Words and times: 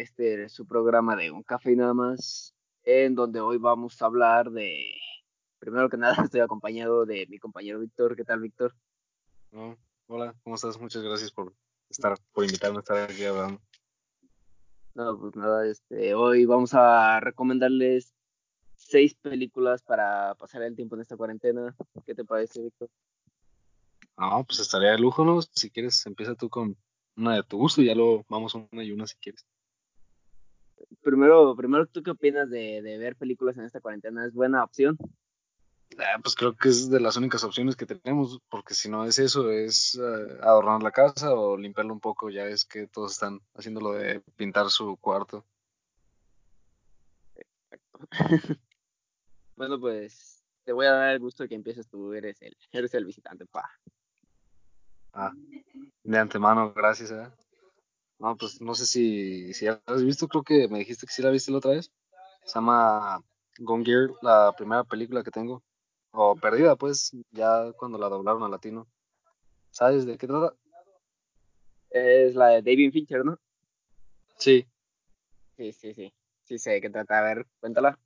este 0.00 0.48
su 0.48 0.66
programa 0.66 1.16
de 1.16 1.30
Un 1.30 1.42
Café 1.42 1.72
y 1.72 1.76
nada 1.76 1.94
más, 1.94 2.54
en 2.84 3.14
donde 3.14 3.40
hoy 3.40 3.58
vamos 3.58 4.00
a 4.00 4.06
hablar 4.06 4.50
de, 4.50 4.94
primero 5.58 5.88
que 5.88 5.96
nada 5.96 6.14
estoy 6.30 6.40
acompañado 6.40 7.04
de 7.06 7.26
mi 7.28 7.38
compañero 7.38 7.80
Víctor, 7.80 8.16
¿qué 8.16 8.24
tal 8.24 8.40
Víctor? 8.40 8.74
hola, 10.06 10.34
¿cómo 10.42 10.56
estás? 10.56 10.78
Muchas 10.78 11.02
gracias 11.02 11.32
por 11.32 11.54
estar, 11.88 12.16
por 12.32 12.44
invitarme 12.44 12.78
a 12.78 12.80
estar 12.80 13.10
aquí 13.10 13.24
hablando. 13.24 13.60
No, 14.94 15.18
pues 15.18 15.36
nada, 15.36 15.66
este, 15.66 16.14
hoy 16.14 16.44
vamos 16.44 16.74
a 16.74 17.20
recomendarles 17.20 18.14
seis 18.76 19.14
películas 19.14 19.82
para 19.82 20.34
pasar 20.34 20.62
el 20.62 20.74
tiempo 20.76 20.96
en 20.96 21.02
esta 21.02 21.16
cuarentena. 21.16 21.76
¿Qué 22.06 22.14
te 22.14 22.24
parece, 22.24 22.62
Víctor? 22.62 22.88
Ah, 24.16 24.42
pues 24.44 24.58
estaría 24.58 24.90
de 24.90 24.98
lujo, 24.98 25.24
¿no? 25.24 25.40
Si 25.42 25.70
quieres, 25.70 26.04
empieza 26.06 26.34
tú 26.34 26.48
con 26.48 26.76
una 27.16 27.36
de 27.36 27.42
tu 27.42 27.58
gusto 27.58 27.82
y 27.82 27.86
ya 27.86 27.94
luego 27.94 28.24
vamos 28.28 28.54
una 28.54 28.82
y 28.82 28.90
una 28.90 29.06
si 29.06 29.16
quieres. 29.16 29.46
Primero, 31.02 31.54
primero 31.56 31.86
¿tú 31.86 32.02
qué 32.02 32.10
opinas 32.10 32.50
de, 32.50 32.80
ver 32.98 33.16
películas 33.16 33.56
en 33.56 33.64
esta 33.64 33.80
cuarentena? 33.80 34.26
¿Es 34.26 34.34
buena 34.34 34.64
opción? 34.64 34.96
Ah, 35.98 36.18
pues 36.22 36.34
creo 36.34 36.54
que 36.54 36.68
es 36.68 36.90
de 36.90 37.00
las 37.00 37.16
únicas 37.16 37.42
opciones 37.44 37.74
que 37.74 37.86
tenemos, 37.86 38.40
porque 38.50 38.74
si 38.74 38.90
no 38.90 39.04
es 39.04 39.18
eso, 39.18 39.50
es 39.50 39.94
eh, 39.94 40.38
adornar 40.42 40.82
la 40.82 40.92
casa 40.92 41.32
o 41.34 41.56
limpiarlo 41.56 41.94
un 41.94 42.00
poco, 42.00 42.30
ya 42.30 42.44
es 42.46 42.64
que 42.64 42.86
todos 42.86 43.12
están 43.12 43.40
haciendo 43.54 43.80
lo 43.80 43.92
de 43.92 44.20
pintar 44.36 44.68
su 44.70 44.96
cuarto. 44.98 45.44
bueno, 49.56 49.80
pues 49.80 50.44
te 50.64 50.72
voy 50.72 50.86
a 50.86 50.92
dar 50.92 51.14
el 51.14 51.20
gusto 51.20 51.42
de 51.42 51.48
que 51.48 51.54
empieces 51.54 51.88
tú, 51.88 52.12
eres 52.12 52.40
el, 52.42 52.56
eres 52.70 52.92
el 52.94 53.04
visitante, 53.04 53.46
pa. 53.46 53.70
Ah, 55.12 55.32
de 56.04 56.18
antemano, 56.18 56.72
gracias. 56.74 57.10
¿eh? 57.10 57.28
No, 58.18 58.36
pues 58.36 58.60
no 58.60 58.74
sé 58.74 58.86
si, 58.86 59.54
si 59.54 59.66
ya 59.66 59.80
has 59.86 60.02
visto, 60.02 60.26
creo 60.26 60.42
que 60.42 60.68
me 60.68 60.78
dijiste 60.78 61.06
que 61.06 61.12
sí 61.12 61.22
la 61.22 61.30
viste 61.30 61.52
la 61.52 61.58
otra 61.58 61.72
vez. 61.72 61.92
Se 62.44 62.54
llama 62.54 63.22
Gone 63.58 63.84
Gear, 63.84 64.10
la 64.22 64.52
primera 64.56 64.84
película 64.84 65.22
que 65.22 65.30
tengo. 65.30 65.62
O 66.10 66.34
perdida, 66.34 66.74
pues, 66.74 67.12
ya 67.30 67.72
cuando 67.78 67.98
la 67.98 68.08
doblaron 68.08 68.42
a 68.42 68.48
latino. 68.48 68.88
¿Sabes 69.70 70.04
de 70.06 70.18
qué 70.18 70.26
trata? 70.26 70.54
Es 71.90 72.34
la 72.34 72.48
de 72.48 72.62
David 72.62 72.92
Fincher, 72.92 73.24
¿no? 73.24 73.38
Sí. 74.36 74.66
Sí, 75.56 75.72
sí, 75.72 75.94
sí. 75.94 76.12
Sí 76.44 76.58
sé 76.58 76.72
de 76.72 76.80
qué 76.80 76.90
trata. 76.90 77.18
A 77.18 77.22
ver, 77.22 77.46
cuéntala. 77.60 77.98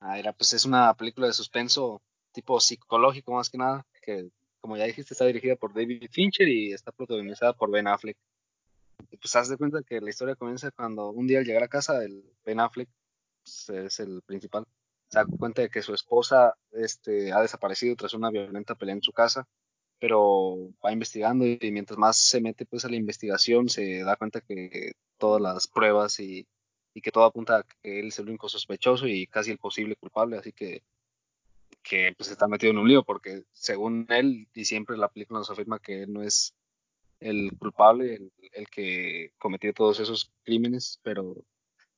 Ah, 0.00 0.18
era, 0.18 0.32
pues 0.32 0.52
es 0.52 0.64
una 0.64 0.92
película 0.94 1.26
de 1.26 1.32
suspenso 1.32 2.02
tipo 2.32 2.60
psicológico 2.60 3.32
más 3.32 3.48
que 3.48 3.58
nada, 3.58 3.86
que 4.02 4.28
como 4.60 4.76
ya 4.76 4.84
dijiste 4.84 5.14
está 5.14 5.24
dirigida 5.24 5.56
por 5.56 5.72
David 5.72 6.08
Fincher 6.10 6.48
y 6.48 6.72
está 6.72 6.92
protagonizada 6.92 7.52
por 7.52 7.70
Ben 7.70 7.86
Affleck. 7.86 8.16
Pues 9.20 9.36
haz 9.36 9.48
de 9.48 9.56
cuenta 9.56 9.82
que 9.82 10.00
la 10.00 10.10
historia 10.10 10.36
comienza 10.36 10.70
cuando 10.70 11.10
un 11.10 11.26
día 11.26 11.38
al 11.38 11.44
llegar 11.44 11.62
a 11.62 11.68
casa 11.68 12.04
el 12.04 12.24
Ben 12.44 12.60
Affleck 12.60 12.88
pues, 13.42 13.68
es 13.70 14.00
el 14.00 14.22
principal. 14.22 14.64
Se 15.08 15.18
da 15.18 15.26
cuenta 15.26 15.62
de 15.62 15.70
que 15.70 15.82
su 15.82 15.94
esposa 15.94 16.54
este, 16.72 17.32
ha 17.32 17.40
desaparecido 17.40 17.96
tras 17.96 18.14
una 18.14 18.30
violenta 18.30 18.74
pelea 18.74 18.94
en 18.94 19.02
su 19.02 19.12
casa, 19.12 19.46
pero 19.98 20.70
va 20.84 20.92
investigando 20.92 21.46
y 21.46 21.58
mientras 21.72 21.98
más 21.98 22.18
se 22.18 22.40
mete 22.40 22.66
pues 22.66 22.84
a 22.84 22.88
la 22.88 22.96
investigación 22.96 23.68
se 23.68 24.02
da 24.02 24.16
cuenta 24.16 24.40
que 24.40 24.92
todas 25.18 25.40
las 25.40 25.68
pruebas 25.68 26.20
y, 26.20 26.46
y 26.94 27.00
que 27.00 27.12
todo 27.12 27.24
apunta 27.24 27.58
a 27.58 27.62
que 27.62 28.00
él 28.00 28.08
es 28.08 28.18
el 28.18 28.28
único 28.28 28.48
sospechoso 28.48 29.06
y 29.06 29.26
casi 29.26 29.50
el 29.50 29.58
posible 29.58 29.96
culpable, 29.96 30.38
así 30.38 30.52
que 30.52 30.82
que 31.84 32.14
pues 32.16 32.30
está 32.30 32.48
metido 32.48 32.72
en 32.72 32.78
un 32.78 32.88
lío 32.88 33.04
porque 33.04 33.44
según 33.52 34.06
él 34.08 34.48
y 34.54 34.64
siempre 34.64 34.96
la 34.96 35.08
película 35.08 35.38
nos 35.38 35.50
afirma 35.50 35.78
que 35.78 36.02
él 36.02 36.12
no 36.12 36.22
es 36.22 36.54
el 37.20 37.56
culpable, 37.58 38.14
el, 38.14 38.32
el 38.54 38.68
que 38.68 39.32
cometió 39.38 39.72
todos 39.72 40.00
esos 40.00 40.32
crímenes, 40.44 41.00
pero 41.02 41.36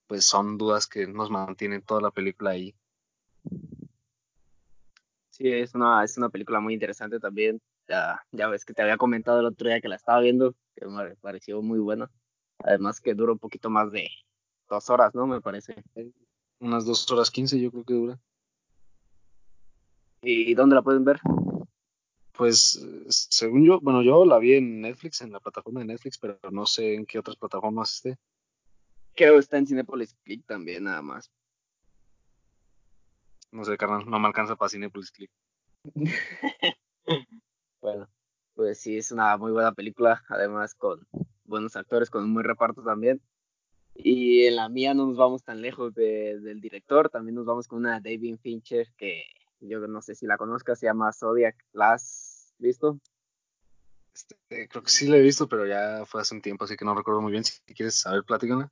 pues 0.07 0.25
son 0.25 0.59
dudas 0.59 0.87
que 0.87 1.07
nos 1.07 1.31
mantienen 1.31 1.83
toda 1.83 2.01
la 2.01 2.11
película 2.11 2.51
ahí. 2.51 2.75
Sí, 5.31 5.53
es 5.53 5.75
una, 5.75 6.03
es 6.03 6.17
una 6.17 6.31
película 6.31 6.61
muy 6.61 6.75
interesante 6.75 7.21
también. 7.21 7.61
Ya, 7.89 8.21
ya 8.33 8.49
ves 8.49 8.65
que 8.65 8.73
te 8.73 8.83
había 8.83 8.97
comentado 8.97 9.41
el 9.41 9.47
otro 9.47 9.69
día 9.69 9.81
que 9.81 9.89
la 9.89 9.97
estaba 9.97 10.21
viendo, 10.21 10.55
que 10.75 10.87
me 10.87 11.15
pareció 11.17 11.61
muy 11.63 11.79
buena. 11.79 12.11
Además 12.59 13.01
que 13.01 13.15
dura 13.15 13.33
un 13.33 13.39
poquito 13.39 13.69
más 13.69 13.93
de 13.93 14.09
dos 14.69 14.89
horas, 14.91 15.15
¿no? 15.15 15.27
Me 15.27 15.41
parece. 15.41 15.85
Unas 16.59 16.87
dos 16.87 17.11
horas 17.13 17.31
quince 17.31 17.61
yo 17.61 17.71
creo 17.71 17.85
que 17.85 17.95
dura. 17.95 18.21
¿Y 20.23 20.55
dónde 20.55 20.75
la 20.75 20.83
pueden 20.83 21.05
ver? 21.05 21.21
Pues 22.37 22.85
según 23.09 23.65
yo, 23.65 23.81
bueno, 23.81 24.03
yo 24.03 24.25
la 24.27 24.39
vi 24.39 24.55
en 24.55 24.83
Netflix, 24.83 25.23
en 25.23 25.33
la 25.33 25.41
plataforma 25.41 25.81
de 25.81 25.87
Netflix, 25.87 26.19
pero 26.19 26.39
no 26.51 26.67
sé 26.67 26.95
en 26.95 27.07
qué 27.07 27.19
otras 27.19 27.37
plataformas 27.37 27.95
esté. 27.95 28.19
Creo 29.15 29.35
que 29.35 29.41
está 29.41 29.57
en 29.57 29.67
Cinepolis 29.67 30.15
Click 30.23 30.45
también, 30.45 30.85
nada 30.85 31.01
más. 31.01 31.31
No 33.51 33.65
sé, 33.65 33.79
carnal, 33.79 34.05
no 34.07 34.19
me 34.19 34.27
alcanza 34.27 34.57
para 34.57 34.69
Cinepolis 34.69 35.11
Click. 35.11 35.31
bueno, 37.81 38.09
pues 38.55 38.81
sí, 38.81 38.99
es 38.99 39.11
una 39.13 39.37
muy 39.39 39.53
buena 39.53 39.73
película, 39.73 40.23
además 40.29 40.75
con 40.75 41.07
buenos 41.45 41.75
actores, 41.77 42.11
con 42.11 42.25
un 42.25 42.35
buen 42.35 42.45
reparto 42.45 42.83
también. 42.83 43.23
Y 43.95 44.45
en 44.45 44.57
la 44.57 44.69
mía 44.69 44.93
no 44.93 45.07
nos 45.07 45.17
vamos 45.17 45.43
tan 45.43 45.63
lejos 45.63 45.95
del 45.95 46.61
director, 46.61 47.09
también 47.09 47.37
nos 47.37 47.47
vamos 47.47 47.67
con 47.67 47.79
una 47.79 47.99
David 48.01 48.37
Fincher 48.43 48.93
que 48.99 49.25
yo 49.61 49.87
no 49.87 50.03
sé 50.03 50.15
si 50.15 50.27
la 50.27 50.37
conozcas, 50.37 50.79
se 50.79 50.87
llama 50.87 51.13
Zodiac. 51.13 51.57
¿La 51.73 51.95
has 51.95 52.55
visto? 52.59 52.99
Este, 54.15 54.69
creo 54.69 54.83
que 54.83 54.91
sí 54.91 55.07
la 55.09 55.17
he 55.17 55.23
visto, 55.23 55.49
pero 55.49 55.67
ya 55.67 56.05
fue 56.07 56.21
hace 56.21 56.35
un 56.35 56.43
tiempo, 56.43 56.65
así 56.65 56.77
que 56.77 56.85
no 56.85 56.95
recuerdo 56.95 57.21
muy 57.21 57.33
bien. 57.33 57.45
Si 57.45 57.61
quieres 57.75 58.01
saber, 58.01 58.25
platícame. 58.25 58.69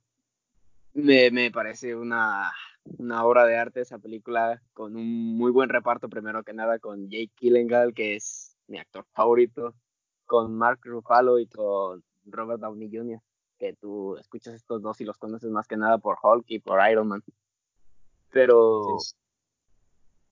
Me, 0.93 1.29
me 1.29 1.51
parece 1.51 1.95
una 1.95 2.51
una 2.97 3.25
obra 3.25 3.45
de 3.45 3.57
arte 3.57 3.81
esa 3.81 3.97
película 3.97 4.61
con 4.73 4.95
un 4.95 5.37
muy 5.37 5.51
buen 5.51 5.69
reparto 5.69 6.07
primero 6.07 6.43
que 6.43 6.53
nada 6.53 6.79
con 6.79 7.09
Jake 7.09 7.31
Gyllenhaal 7.39 7.93
que 7.93 8.15
es 8.15 8.55
mi 8.67 8.77
actor 8.77 9.05
favorito 9.13 9.73
con 10.25 10.55
Mark 10.55 10.79
Ruffalo 10.83 11.39
y 11.39 11.47
con 11.47 12.03
Robert 12.25 12.61
Downey 12.61 12.89
Jr. 12.91 13.19
que 13.57 13.73
tú 13.73 14.17
escuchas 14.17 14.53
estos 14.53 14.81
dos 14.81 15.01
y 15.01 15.05
los 15.05 15.17
conoces 15.17 15.49
más 15.49 15.67
que 15.67 15.77
nada 15.77 15.97
por 15.97 16.17
Hulk 16.21 16.45
y 16.47 16.59
por 16.59 16.79
Iron 16.89 17.07
Man 17.07 17.23
pero 18.31 18.97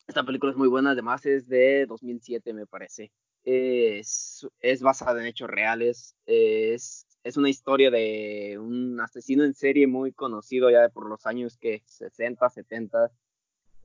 esta 0.07 0.23
película 0.23 0.51
es 0.51 0.57
muy 0.57 0.67
buena 0.67 0.91
además 0.91 1.25
es 1.25 1.47
de 1.47 1.85
2007 1.87 2.53
me 2.53 2.65
parece. 2.65 3.11
Es, 3.45 4.47
es 4.61 4.81
basada 4.81 5.19
en 5.19 5.27
hechos 5.27 5.49
reales 5.49 6.15
es 6.25 7.05
es 7.23 7.37
una 7.37 7.49
historia 7.49 7.89
de 7.89 8.57
un 8.59 8.99
asesino 8.99 9.45
en 9.45 9.53
serie 9.53 9.87
muy 9.87 10.11
conocido 10.11 10.69
ya 10.69 10.89
por 10.89 11.07
los 11.07 11.25
años 11.25 11.57
que 11.57 11.81
60, 11.85 12.49
70, 12.49 13.11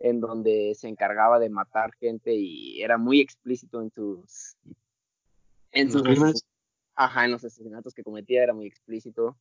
en 0.01 0.21
donde 0.21 0.75
se 0.75 0.89
encargaba 0.89 1.39
de 1.39 1.49
matar 1.49 1.93
gente 1.95 2.35
y 2.35 2.83
era 2.83 2.99
muy 2.99 3.21
explícito 3.21 3.81
en 3.81 3.91
sus 3.91 4.57
en 5.71 5.91
sus 5.91 6.03
ajá, 6.95 7.25
en 7.25 7.31
los 7.31 7.45
asesinatos 7.45 7.95
que 7.95 8.03
cometía 8.03 8.43
era 8.43 8.55
muy 8.55 8.67
explícito 8.67 9.37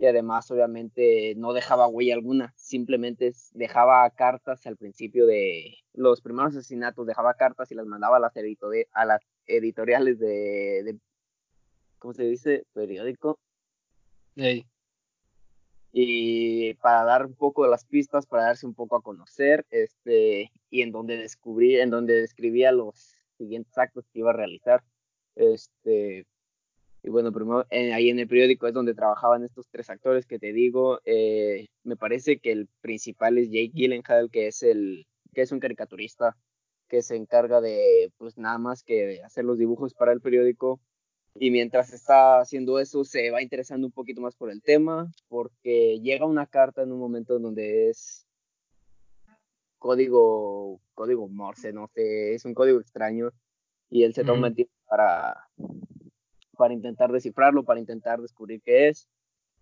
y 0.00 0.06
además 0.06 0.50
obviamente 0.50 1.34
no 1.36 1.52
dejaba 1.52 1.86
huella 1.86 2.14
alguna, 2.14 2.54
simplemente 2.56 3.34
dejaba 3.52 4.08
cartas 4.08 4.66
al 4.66 4.78
principio 4.78 5.26
de 5.26 5.74
los 5.92 6.22
primeros 6.22 6.56
asesinatos, 6.56 7.06
dejaba 7.06 7.34
cartas 7.34 7.70
y 7.70 7.74
las 7.74 7.84
mandaba 7.84 8.16
a 8.16 8.20
las, 8.20 8.32
a 8.92 9.04
las 9.04 9.20
editoriales 9.46 10.18
de 10.18 10.98
¿cómo 11.98 12.14
se 12.14 12.24
dice? 12.24 12.64
Periódico. 12.72 13.38
Y 15.92 16.72
para 16.74 17.04
dar 17.04 17.26
un 17.26 17.34
poco 17.34 17.64
de 17.64 17.70
las 17.70 17.84
pistas, 17.84 18.24
para 18.24 18.44
darse 18.44 18.66
un 18.66 18.74
poco 18.74 18.96
a 18.96 19.02
conocer, 19.02 19.66
este, 19.70 20.50
y 20.70 20.80
en 20.80 20.92
donde 20.92 21.18
descubrí, 21.18 21.76
en 21.76 21.90
donde 21.90 22.14
describía 22.14 22.72
los 22.72 23.16
siguientes 23.36 23.76
actos 23.76 24.06
que 24.10 24.20
iba 24.20 24.30
a 24.30 24.34
realizar. 24.34 24.82
Este, 25.36 26.26
y 27.02 27.10
bueno, 27.10 27.32
primero 27.32 27.66
eh, 27.70 27.92
ahí 27.92 28.10
en 28.10 28.18
el 28.18 28.28
periódico 28.28 28.66
es 28.66 28.74
donde 28.74 28.94
trabajaban 28.94 29.44
estos 29.44 29.66
tres 29.70 29.88
actores 29.90 30.26
que 30.26 30.38
te 30.38 30.52
digo. 30.52 31.00
Eh, 31.04 31.68
me 31.84 31.96
parece 31.96 32.38
que 32.38 32.52
el 32.52 32.68
principal 32.80 33.38
es 33.38 33.48
Jake 33.48 33.72
Gyllenhaal, 33.74 34.30
que 34.30 34.48
es 34.48 34.62
el, 34.62 35.06
que 35.34 35.42
es 35.42 35.52
un 35.52 35.60
caricaturista 35.60 36.36
que 36.88 37.02
se 37.02 37.16
encarga 37.16 37.60
de, 37.60 38.12
pues 38.18 38.36
nada 38.36 38.58
más 38.58 38.82
que 38.82 39.22
hacer 39.22 39.44
los 39.44 39.58
dibujos 39.58 39.94
para 39.94 40.12
el 40.12 40.20
periódico 40.20 40.80
y 41.34 41.50
mientras 41.50 41.92
está 41.92 42.40
haciendo 42.40 42.78
eso, 42.78 43.04
se 43.04 43.30
va 43.30 43.42
interesando 43.42 43.86
un 43.86 43.92
poquito 43.92 44.20
más 44.20 44.34
por 44.34 44.50
el 44.50 44.62
tema, 44.62 45.10
porque 45.28 46.00
llega 46.00 46.26
una 46.26 46.46
carta 46.46 46.82
en 46.82 46.92
un 46.92 46.98
momento 46.98 47.36
en 47.36 47.42
donde 47.42 47.88
es 47.90 48.26
código, 49.78 50.80
código 50.94 51.28
Morse, 51.28 51.72
no 51.72 51.86
sé, 51.94 52.34
es 52.34 52.44
un 52.44 52.54
código 52.54 52.80
extraño, 52.80 53.30
y 53.88 54.02
él 54.02 54.12
se 54.12 54.24
toma 54.24 54.48
el 54.48 54.54
tiempo 54.56 54.74
para, 54.88 55.48
para 56.60 56.74
intentar 56.74 57.10
descifrarlo, 57.10 57.64
para 57.64 57.80
intentar 57.80 58.20
descubrir 58.20 58.60
qué 58.60 58.88
es, 58.88 59.08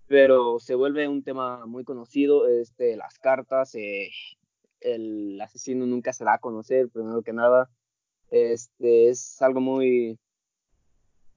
pero 0.09 0.59
se 0.59 0.75
vuelve 0.75 1.07
un 1.07 1.23
tema 1.23 1.65
muy 1.65 1.85
conocido, 1.85 2.49
este, 2.49 2.97
las 2.97 3.21
cartas, 3.21 3.73
eh, 3.77 4.11
el 4.81 5.41
asesino 5.41 5.87
nunca 5.87 6.13
se 6.13 6.25
da 6.25 6.35
a 6.35 6.39
conocer, 6.39 6.89
primero 6.89 7.23
que 7.23 7.33
nada, 7.33 7.71
este, 8.33 9.11
es 9.11 9.41
algo 9.41 9.61
muy, 9.61 10.19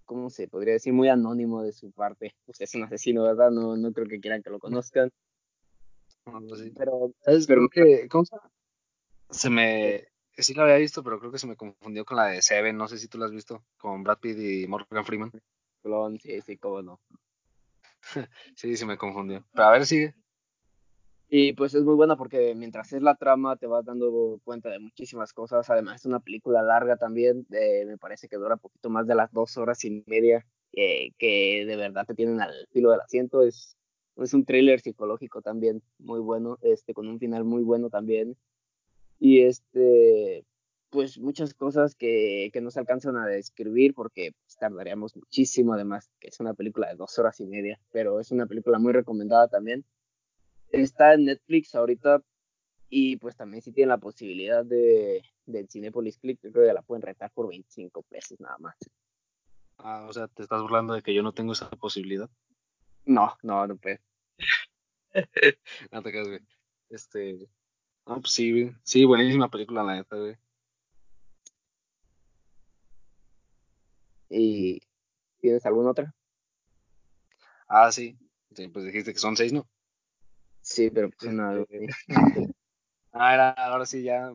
¿cómo 0.06 0.32
se 0.32 0.48
podría 0.48 0.74
decir? 0.74 0.94
Muy 0.94 1.10
anónimo 1.10 1.62
de 1.62 1.74
su 1.74 1.92
parte. 1.92 2.34
Pues 2.48 2.60
es 2.60 2.74
un 2.74 2.82
asesino, 2.82 3.22
¿verdad? 3.22 3.52
No, 3.52 3.78
no 3.78 3.94
creo 3.94 4.08
que 4.08 4.20
quieran 4.20 4.42
que 4.42 4.50
lo 4.50 4.58
conozcan. 4.58 5.12
Pero, 6.76 7.14
¿sabes? 7.20 7.46
Pero, 7.46 7.70
que, 7.70 8.08
¿cómo 8.10 8.24
Se 9.30 9.50
me, 9.52 10.08
sí 10.38 10.54
la 10.54 10.64
había 10.64 10.78
visto, 10.78 11.04
pero 11.04 11.20
creo 11.20 11.32
que 11.32 11.40
se 11.40 11.48
me 11.48 11.56
confundió 11.56 12.06
con 12.06 12.18
la 12.18 12.28
de 12.28 12.42
Seven, 12.42 12.78
no 12.78 12.88
sé 12.88 12.98
si 12.98 13.08
tú 13.08 13.18
la 13.18 13.26
has 13.26 13.32
visto, 13.32 13.64
con 13.78 14.04
Brad 14.04 14.20
Pitt 14.20 14.38
y 14.38 14.68
Morgan 14.68 15.06
Freeman. 15.06 15.32
Sí, 16.20 16.42
sí, 16.42 16.58
cómo 16.58 16.82
no. 16.82 17.00
sí, 18.56 18.78
se 18.78 18.86
me 18.86 18.98
confundió. 18.98 19.46
Pero 19.54 19.68
a 19.68 19.72
ver, 19.72 19.86
sigue. 19.86 20.16
Y 21.34 21.54
pues 21.54 21.74
es 21.74 21.84
muy 21.84 21.96
buena 21.96 22.18
porque 22.18 22.54
mientras 22.56 22.92
es 22.92 23.02
la 23.02 23.16
trama 23.16 23.56
te 23.56 23.66
vas 23.66 23.86
dando 23.86 24.42
cuenta 24.44 24.70
de 24.70 24.80
muchísimas 24.80 25.32
cosas. 25.32 25.70
Además 25.70 26.02
es 26.02 26.06
una 26.06 26.20
película 26.20 26.62
larga 26.62 26.98
también, 26.98 27.48
me 27.50 27.98
parece 27.98 28.28
que 28.28 28.36
dura 28.36 28.58
poquito 28.58 28.90
más 28.90 29.08
de 29.08 29.16
las 29.16 29.32
dos 29.32 29.56
horas 29.56 29.84
y 29.86 30.04
media, 30.08 30.46
eh, 30.74 31.12
que 31.18 31.64
de 31.66 31.76
verdad 31.78 32.06
te 32.06 32.16
tienen 32.16 32.42
al 32.42 32.54
filo 32.74 32.92
del 32.92 33.00
asiento. 33.00 33.44
Es, 33.44 33.78
es 34.18 34.34
un 34.34 34.44
thriller 34.44 34.82
psicológico 34.82 35.42
también 35.42 35.82
muy 36.00 36.20
bueno, 36.20 36.58
este, 36.64 36.94
con 36.94 37.08
un 37.08 37.18
final 37.18 37.46
muy 37.46 37.64
bueno 37.64 37.90
también. 37.90 38.36
Y 39.22 39.44
este, 39.44 40.46
pues 40.90 41.18
muchas 41.18 41.54
cosas 41.54 41.96
que, 41.96 42.50
que 42.52 42.60
no 42.60 42.72
se 42.72 42.80
alcanzan 42.82 43.16
a 43.16 43.26
describir 43.26 43.94
porque 43.94 44.34
pues, 44.44 44.58
tardaríamos 44.58 45.16
muchísimo, 45.16 45.74
además 45.74 46.12
que 46.20 46.28
es 46.28 46.40
una 46.42 46.54
película 46.54 46.90
de 46.90 46.96
dos 46.96 47.18
horas 47.20 47.40
y 47.40 47.46
media, 47.46 47.80
pero 47.94 48.20
es 48.20 48.32
una 48.32 48.48
película 48.48 48.80
muy 48.80 48.92
recomendada 48.92 49.48
también 49.48 49.86
está 50.72 51.14
en 51.14 51.26
Netflix 51.26 51.76
ahorita 51.76 52.24
y 52.90 53.18
pues 53.18 53.36
también 53.36 53.62
si 53.62 53.72
tienen 53.72 53.90
la 53.90 53.98
posibilidad 53.98 54.66
de, 54.66 55.24
de 55.46 55.68
Cinepolis 55.68 56.18
Click, 56.18 56.40
creo 56.40 56.68
que 56.68 56.74
la 56.74 56.82
pueden 56.82 57.02
rentar 57.02 57.32
por 57.32 57.48
25 57.48 58.04
pesos 58.04 58.40
nada 58.40 58.58
más. 58.60 58.76
Ah, 59.78 60.06
o 60.10 60.14
sea, 60.14 60.28
¿te 60.28 60.44
estás 60.44 60.62
burlando 60.62 60.94
de 60.94 61.02
que 61.02 61.14
yo 61.14 61.24
no 61.24 61.34
tengo 61.34 61.54
esa 61.54 61.70
posibilidad? 61.70 62.30
No, 63.06 63.36
no, 63.44 63.66
no 63.66 63.78
puedes. 63.78 64.02
no 65.92 66.04
te 66.04 66.12
quedas. 66.12 66.42
Este, 66.90 67.48
no, 68.06 68.22
pues 68.22 68.34
sí, 68.34 68.52
güey. 68.52 68.76
Sí, 68.84 69.06
buenísima 69.06 69.50
película, 69.50 69.84
la 69.84 69.96
neta, 69.96 70.16
güey. 70.16 70.38
¿Y 74.30 74.80
tienes 75.40 75.66
alguna 75.66 75.92
otra? 75.92 76.14
Ah, 77.68 77.92
sí. 77.92 78.18
sí 78.56 78.68
pues 78.70 78.86
dijiste 78.86 79.14
que 79.14 79.20
son 79.20 79.36
seis, 79.36 79.52
¿no? 79.52 79.68
Sí, 80.62 80.90
pero 80.90 81.10
pues 81.10 81.34
ah, 83.14 83.34
era, 83.34 83.50
ahora 83.52 83.86
sí 83.86 84.04
ya. 84.04 84.32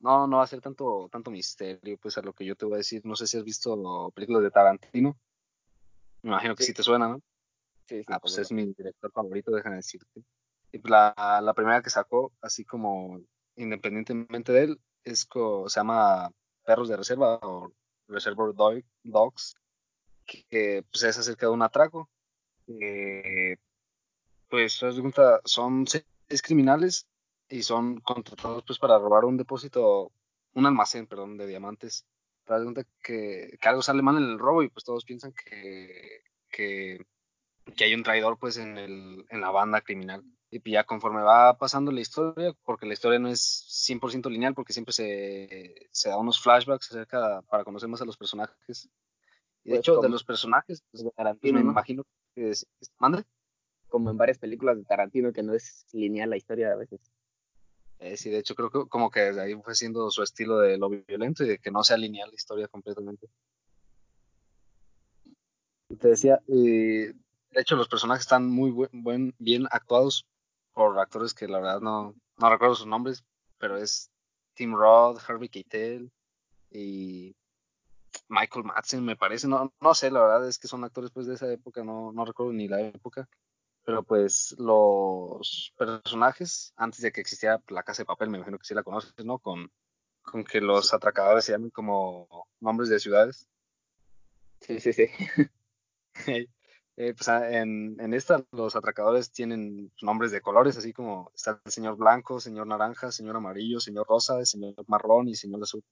No, 0.00 0.26
no 0.26 0.36
va 0.38 0.44
a 0.44 0.46
ser 0.46 0.60
tanto, 0.60 1.08
tanto 1.10 1.30
misterio, 1.30 1.98
pues 1.98 2.18
a 2.18 2.22
lo 2.22 2.32
que 2.34 2.44
yo 2.44 2.56
te 2.56 2.66
voy 2.66 2.74
a 2.74 2.78
decir. 2.78 3.00
No 3.04 3.16
sé 3.16 3.26
si 3.26 3.38
has 3.38 3.44
visto 3.44 4.12
películas 4.14 4.42
de 4.42 4.50
Tarantino. 4.50 5.18
Me 6.22 6.30
imagino 6.30 6.54
que 6.54 6.64
sí, 6.64 6.72
te 6.72 6.82
suena, 6.82 7.08
¿no? 7.08 7.20
Sí, 7.86 7.98
sí, 7.98 8.04
ah, 8.08 8.18
pues 8.18 8.38
es 8.38 8.52
mi 8.52 8.72
director 8.72 9.10
favorito, 9.12 9.50
déjame 9.50 9.76
decirte. 9.76 10.22
Pues 10.78 10.90
la, 10.90 11.40
la 11.42 11.54
primera 11.54 11.82
que 11.82 11.90
sacó, 11.90 12.32
así 12.40 12.64
como 12.64 13.20
independientemente 13.56 14.52
de 14.52 14.64
él, 14.64 14.80
es 15.04 15.28
se 15.30 15.80
llama 15.80 16.30
Perros 16.64 16.88
de 16.88 16.96
Reserva 16.96 17.38
o 17.42 17.72
Reservoir 18.08 18.54
Dogs, 19.02 19.54
que, 20.26 20.84
pues 20.90 21.04
es 21.04 21.18
acerca 21.18 21.46
de 21.46 21.52
un 21.52 21.62
atraco. 21.62 22.10
Eh, 22.66 23.56
pues 24.48 24.80
son 25.44 25.86
seis 25.86 26.42
criminales 26.42 27.06
y 27.48 27.62
son 27.62 28.00
contratados 28.00 28.64
pues 28.66 28.78
para 28.78 28.98
robar 28.98 29.24
un 29.24 29.36
depósito, 29.36 30.12
un 30.54 30.66
almacén, 30.66 31.06
perdón, 31.06 31.36
de 31.36 31.46
diamantes. 31.46 32.06
Te 32.44 32.54
das 32.54 32.62
que, 33.02 33.56
que, 33.60 33.68
algo 33.68 33.82
sale 33.82 34.02
mal 34.02 34.16
en 34.16 34.24
el 34.24 34.38
robo 34.38 34.62
y 34.62 34.68
pues 34.68 34.84
todos 34.84 35.04
piensan 35.04 35.32
que, 35.32 36.22
que, 36.50 36.98
que 37.76 37.84
hay 37.84 37.94
un 37.94 38.02
traidor 38.02 38.38
pues 38.38 38.56
en, 38.58 38.78
el, 38.78 39.24
en 39.28 39.40
la 39.40 39.50
banda 39.50 39.80
criminal. 39.80 40.22
Y 40.54 40.60
pues, 40.60 40.72
ya 40.72 40.84
conforme 40.84 41.20
va 41.20 41.58
pasando 41.58 41.90
la 41.90 42.00
historia, 42.00 42.54
porque 42.64 42.86
la 42.86 42.92
historia 42.92 43.18
no 43.18 43.28
es 43.28 43.66
100% 43.88 44.30
lineal, 44.30 44.54
porque 44.54 44.72
siempre 44.72 44.92
se, 44.92 45.88
se 45.90 46.08
da 46.10 46.16
unos 46.16 46.40
flashbacks 46.40 46.92
acerca 46.92 47.42
para 47.42 47.64
conocer 47.64 47.88
más 47.88 48.00
a 48.02 48.04
los 48.04 48.16
personajes. 48.16 48.88
Y 49.64 49.70
de 49.70 49.76
pues 49.76 49.78
hecho, 49.80 50.00
de 50.00 50.08
los 50.08 50.22
personajes, 50.22 50.84
pues, 50.92 51.04
pues 51.16 51.52
me 51.52 51.60
imagino 51.60 52.04
que... 52.36 52.52
¿Mande? 53.00 53.24
como 53.88 54.10
en 54.10 54.16
varias 54.16 54.38
películas 54.38 54.76
de 54.76 54.84
Tarantino, 54.84 55.32
que 55.32 55.42
no 55.42 55.54
es 55.54 55.86
lineal 55.92 56.30
la 56.30 56.36
historia 56.36 56.72
a 56.72 56.76
veces. 56.76 57.00
Eh, 57.98 58.16
sí, 58.16 58.30
de 58.30 58.38
hecho 58.38 58.54
creo 58.54 58.70
que 58.70 58.88
como 58.88 59.10
que 59.10 59.32
de 59.32 59.40
ahí 59.40 59.54
fue 59.62 59.74
siendo 59.74 60.10
su 60.10 60.22
estilo 60.22 60.58
de 60.58 60.78
lo 60.78 60.88
violento 60.88 61.44
y 61.44 61.48
de 61.48 61.58
que 61.58 61.70
no 61.70 61.82
sea 61.82 61.96
lineal 61.96 62.28
la 62.28 62.34
historia 62.34 62.68
completamente. 62.68 63.28
Te 65.98 66.08
decía, 66.08 66.40
de 66.46 67.14
hecho 67.54 67.76
los 67.76 67.88
personajes 67.88 68.22
están 68.22 68.48
muy 68.48 68.70
buen, 68.70 69.34
bien 69.38 69.66
actuados 69.70 70.26
por 70.74 70.98
actores 70.98 71.32
que 71.32 71.48
la 71.48 71.60
verdad 71.60 71.80
no, 71.80 72.14
no 72.36 72.50
recuerdo 72.50 72.74
sus 72.74 72.86
nombres, 72.86 73.24
pero 73.58 73.78
es 73.78 74.10
Tim 74.54 74.74
Roth, 74.74 75.18
Harvey 75.26 75.48
Keitel 75.48 76.10
y 76.70 77.34
Michael 78.28 78.64
Madsen 78.64 79.04
me 79.04 79.16
parece, 79.16 79.48
no, 79.48 79.72
no 79.80 79.94
sé, 79.94 80.10
la 80.10 80.20
verdad 80.20 80.48
es 80.48 80.58
que 80.58 80.68
son 80.68 80.84
actores 80.84 81.10
pues 81.10 81.26
de 81.26 81.34
esa 81.34 81.50
época, 81.50 81.82
no, 81.84 82.12
no 82.12 82.24
recuerdo 82.24 82.52
ni 82.52 82.68
la 82.68 82.80
época, 82.80 83.28
pero 83.84 84.02
pues 84.02 84.54
los 84.58 85.72
personajes, 85.76 86.72
antes 86.76 87.00
de 87.00 87.12
que 87.12 87.20
existiera 87.20 87.62
la 87.68 87.82
casa 87.82 88.02
de 88.02 88.06
papel, 88.06 88.30
me 88.30 88.38
imagino 88.38 88.58
que 88.58 88.64
sí 88.64 88.74
la 88.74 88.82
conoces, 88.82 89.12
¿no? 89.24 89.38
Con, 89.38 89.70
con 90.22 90.44
que 90.44 90.60
los 90.60 90.94
atracadores 90.94 91.44
se 91.44 91.52
llamen 91.52 91.70
como 91.70 92.48
nombres 92.60 92.88
de 92.88 92.98
ciudades. 92.98 93.48
Sí, 94.60 94.80
sí, 94.80 94.92
sí. 94.92 95.06
Eh, 96.96 97.12
pues 97.14 97.28
ah, 97.28 97.50
en, 97.50 97.96
en 97.98 98.14
esta 98.14 98.44
los 98.52 98.76
atracadores 98.76 99.32
tienen 99.32 99.90
nombres 100.00 100.30
de 100.30 100.40
colores, 100.40 100.76
así 100.76 100.92
como 100.92 101.32
está 101.34 101.60
el 101.64 101.72
señor 101.72 101.96
blanco, 101.96 102.40
señor 102.40 102.68
naranja, 102.68 103.10
señor 103.10 103.36
amarillo, 103.36 103.80
señor 103.80 104.06
rosa, 104.08 104.44
señor 104.44 104.74
marrón 104.86 105.28
y 105.28 105.34
señor 105.34 105.62
azul. 105.62 105.82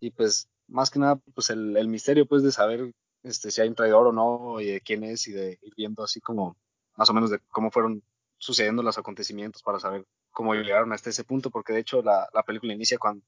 Y 0.00 0.10
pues 0.10 0.48
más 0.66 0.90
que 0.90 0.98
nada, 0.98 1.16
pues 1.34 1.50
el, 1.50 1.76
el 1.76 1.88
misterio 1.88 2.26
pues 2.26 2.42
de 2.42 2.50
saber 2.50 2.92
este, 3.22 3.50
si 3.50 3.60
hay 3.60 3.68
un 3.68 3.74
traidor 3.74 4.08
o 4.08 4.12
no, 4.12 4.60
y 4.60 4.66
de 4.66 4.80
quién 4.80 5.04
es, 5.04 5.26
y 5.28 5.32
de 5.32 5.58
ir 5.62 5.72
viendo 5.76 6.02
así 6.02 6.20
como 6.20 6.56
más 6.96 7.08
o 7.10 7.14
menos 7.14 7.30
de 7.30 7.40
cómo 7.50 7.70
fueron 7.70 8.02
sucediendo 8.38 8.82
los 8.82 8.98
acontecimientos 8.98 9.62
para 9.62 9.80
saber 9.80 10.04
cómo 10.30 10.54
llegaron 10.54 10.92
hasta 10.92 11.10
ese 11.10 11.24
punto, 11.24 11.50
porque 11.50 11.72
de 11.72 11.80
hecho 11.80 12.02
la, 12.02 12.28
la 12.32 12.42
película 12.42 12.74
inicia 12.74 12.98
cuando, 12.98 13.24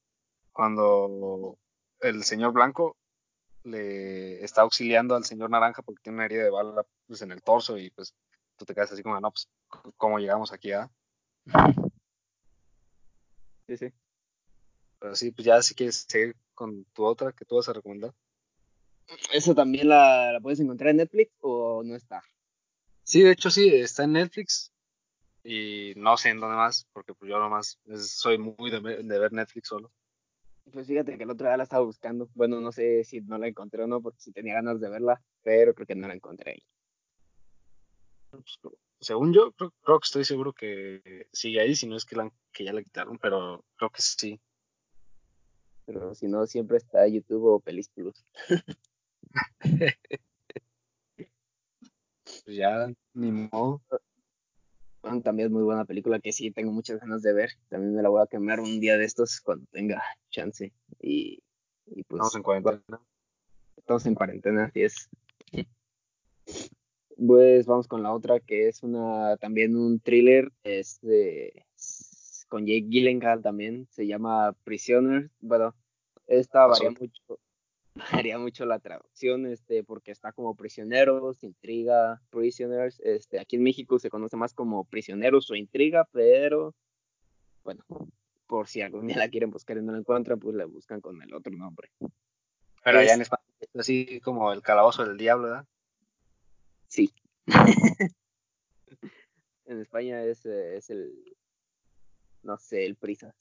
cuando 0.52 1.58
el 2.00 2.24
señor 2.24 2.52
Blanco 2.52 2.96
le 3.66 4.44
está 4.44 4.62
auxiliando 4.62 5.14
al 5.14 5.24
señor 5.24 5.50
Naranja 5.50 5.82
porque 5.82 6.02
tiene 6.02 6.16
una 6.16 6.24
herida 6.26 6.44
de 6.44 6.50
bala 6.50 6.86
pues, 7.06 7.22
en 7.22 7.32
el 7.32 7.42
torso 7.42 7.76
y 7.78 7.90
pues 7.90 8.14
tú 8.56 8.64
te 8.64 8.74
quedas 8.74 8.92
así 8.92 9.02
como, 9.02 9.20
no, 9.20 9.30
pues, 9.30 9.48
¿cómo 9.96 10.18
llegamos 10.18 10.52
aquí 10.52 10.72
a? 10.72 10.90
Sí, 13.66 13.76
sí. 13.76 13.92
Pero 14.98 15.14
sí, 15.14 15.30
pues 15.32 15.44
ya 15.44 15.60
si 15.62 15.74
quieres 15.74 16.06
seguir 16.08 16.36
con 16.54 16.84
tu 16.86 17.04
otra 17.04 17.32
que 17.32 17.44
tú 17.44 17.56
vas 17.56 17.68
a 17.68 17.72
recomendar. 17.72 18.14
¿Eso 19.32 19.54
también 19.54 19.88
la, 19.88 20.32
la 20.32 20.40
puedes 20.40 20.60
encontrar 20.60 20.90
en 20.90 20.98
Netflix 20.98 21.32
o 21.40 21.82
no 21.84 21.94
está? 21.94 22.22
Sí, 23.04 23.22
de 23.22 23.32
hecho 23.32 23.50
sí, 23.50 23.68
está 23.68 24.04
en 24.04 24.12
Netflix 24.12 24.72
y 25.46 25.92
no 25.96 26.16
sé 26.16 26.30
en 26.30 26.40
dónde 26.40 26.56
más, 26.56 26.86
porque 26.92 27.14
pues 27.14 27.30
yo 27.30 27.38
nomás 27.38 27.78
soy 27.96 28.36
muy 28.36 28.70
de, 28.70 28.80
ver 28.80 29.32
Netflix 29.32 29.68
solo. 29.68 29.92
Pues 30.72 30.86
fíjate 30.86 31.16
que 31.16 31.24
el 31.24 31.30
otro 31.30 31.46
día 31.46 31.56
la 31.56 31.62
estaba 31.62 31.84
buscando. 31.84 32.28
Bueno, 32.34 32.60
no 32.60 32.72
sé 32.72 33.04
si 33.04 33.20
no 33.20 33.38
la 33.38 33.48
encontré 33.48 33.84
o 33.84 33.86
no, 33.86 34.00
porque 34.02 34.20
sí 34.20 34.32
tenía 34.32 34.54
ganas 34.54 34.80
de 34.80 34.88
verla, 34.88 35.22
pero 35.42 35.74
creo 35.74 35.86
que 35.86 35.94
no 35.94 36.08
la 36.08 36.14
encontré 36.14 36.52
ahí. 36.52 36.62
Pues, 38.30 38.58
según 39.00 39.32
yo, 39.32 39.52
creo, 39.52 39.70
que 39.70 40.04
estoy 40.04 40.24
seguro 40.24 40.52
que 40.52 41.28
sigue 41.32 41.60
ahí, 41.60 41.74
si 41.74 41.86
no 41.86 41.96
es 41.96 42.04
que, 42.04 42.16
la, 42.16 42.32
que 42.52 42.64
ya 42.64 42.72
la 42.72 42.82
quitaron, 42.82 43.18
pero 43.18 43.64
creo 43.76 43.90
que 43.90 44.02
sí. 44.02 44.40
Pero 45.84 46.14
si 46.14 46.26
no, 46.26 46.46
siempre 46.46 46.78
está 46.78 47.06
YouTube 47.06 47.44
o 47.44 47.60
Pelis 47.60 47.88
Plus. 47.88 48.24
Pues 52.44 52.56
ya, 52.56 52.92
ni 53.14 53.30
modo. 53.30 53.82
También 55.22 55.46
es 55.46 55.52
muy 55.52 55.62
buena 55.62 55.84
película 55.84 56.20
que 56.20 56.32
sí 56.32 56.50
tengo 56.50 56.72
muchas 56.72 57.00
ganas 57.00 57.22
de 57.22 57.32
ver. 57.32 57.50
También 57.68 57.94
me 57.94 58.02
la 58.02 58.08
voy 58.08 58.22
a 58.22 58.26
quemar 58.26 58.60
un 58.60 58.80
día 58.80 58.96
de 58.98 59.04
estos 59.04 59.40
cuando 59.40 59.66
tenga 59.70 60.02
chance. 60.30 60.72
Y, 61.00 61.42
y 61.86 62.02
pues. 62.04 62.18
Estamos 62.18 62.36
en 62.36 62.42
cuarentena. 62.42 63.00
Estamos 63.76 64.06
en 64.06 64.14
cuarentena, 64.14 64.64
así 64.64 64.82
es. 64.82 65.08
Pues 67.16 67.66
vamos 67.66 67.88
con 67.88 68.02
la 68.02 68.12
otra 68.12 68.40
que 68.40 68.68
es 68.68 68.82
una 68.82 69.36
también 69.38 69.76
un 69.76 70.00
thriller 70.00 70.52
es 70.64 71.00
con 72.48 72.66
Jake 72.66 72.86
Gyllenhaal 72.88 73.42
también 73.42 73.88
se 73.90 74.06
llama 74.06 74.54
Prisoner 74.64 75.30
bueno 75.40 75.74
esta 76.26 76.66
varía 76.66 76.90
mucho 76.90 77.40
haría 78.10 78.38
mucho 78.38 78.66
la 78.66 78.78
traducción, 78.78 79.46
este, 79.46 79.84
porque 79.84 80.10
está 80.10 80.32
como 80.32 80.54
prisioneros, 80.54 81.42
intriga, 81.42 82.20
prisoners, 82.30 83.00
este, 83.00 83.40
aquí 83.40 83.56
en 83.56 83.62
México 83.62 83.98
se 83.98 84.10
conoce 84.10 84.36
más 84.36 84.54
como 84.54 84.84
prisioneros 84.84 85.50
o 85.50 85.54
intriga, 85.54 86.08
pero 86.12 86.74
bueno, 87.64 87.84
por 88.46 88.68
si 88.68 88.80
algún 88.80 89.06
día 89.06 89.16
la 89.16 89.28
quieren 89.28 89.50
buscar 89.50 89.76
y 89.76 89.82
no 89.82 89.92
la 89.92 89.98
encuentran, 89.98 90.38
pues 90.38 90.54
la 90.54 90.66
buscan 90.66 91.00
con 91.00 91.20
el 91.22 91.34
otro 91.34 91.52
nombre. 91.52 91.90
Pero 92.84 92.98
allá 92.98 93.14
en 93.14 93.22
España 93.22 93.42
es 93.60 93.68
así 93.74 94.20
como 94.20 94.52
el 94.52 94.62
calabozo 94.62 95.04
del 95.04 95.16
diablo, 95.16 95.48
¿verdad? 95.48 95.66
Sí. 96.88 97.12
en 99.66 99.80
España 99.80 100.22
es, 100.22 100.46
es 100.46 100.90
el 100.90 101.36
no 102.46 102.56
sé, 102.58 102.86
el 102.86 102.96
Prisa. 102.96 103.34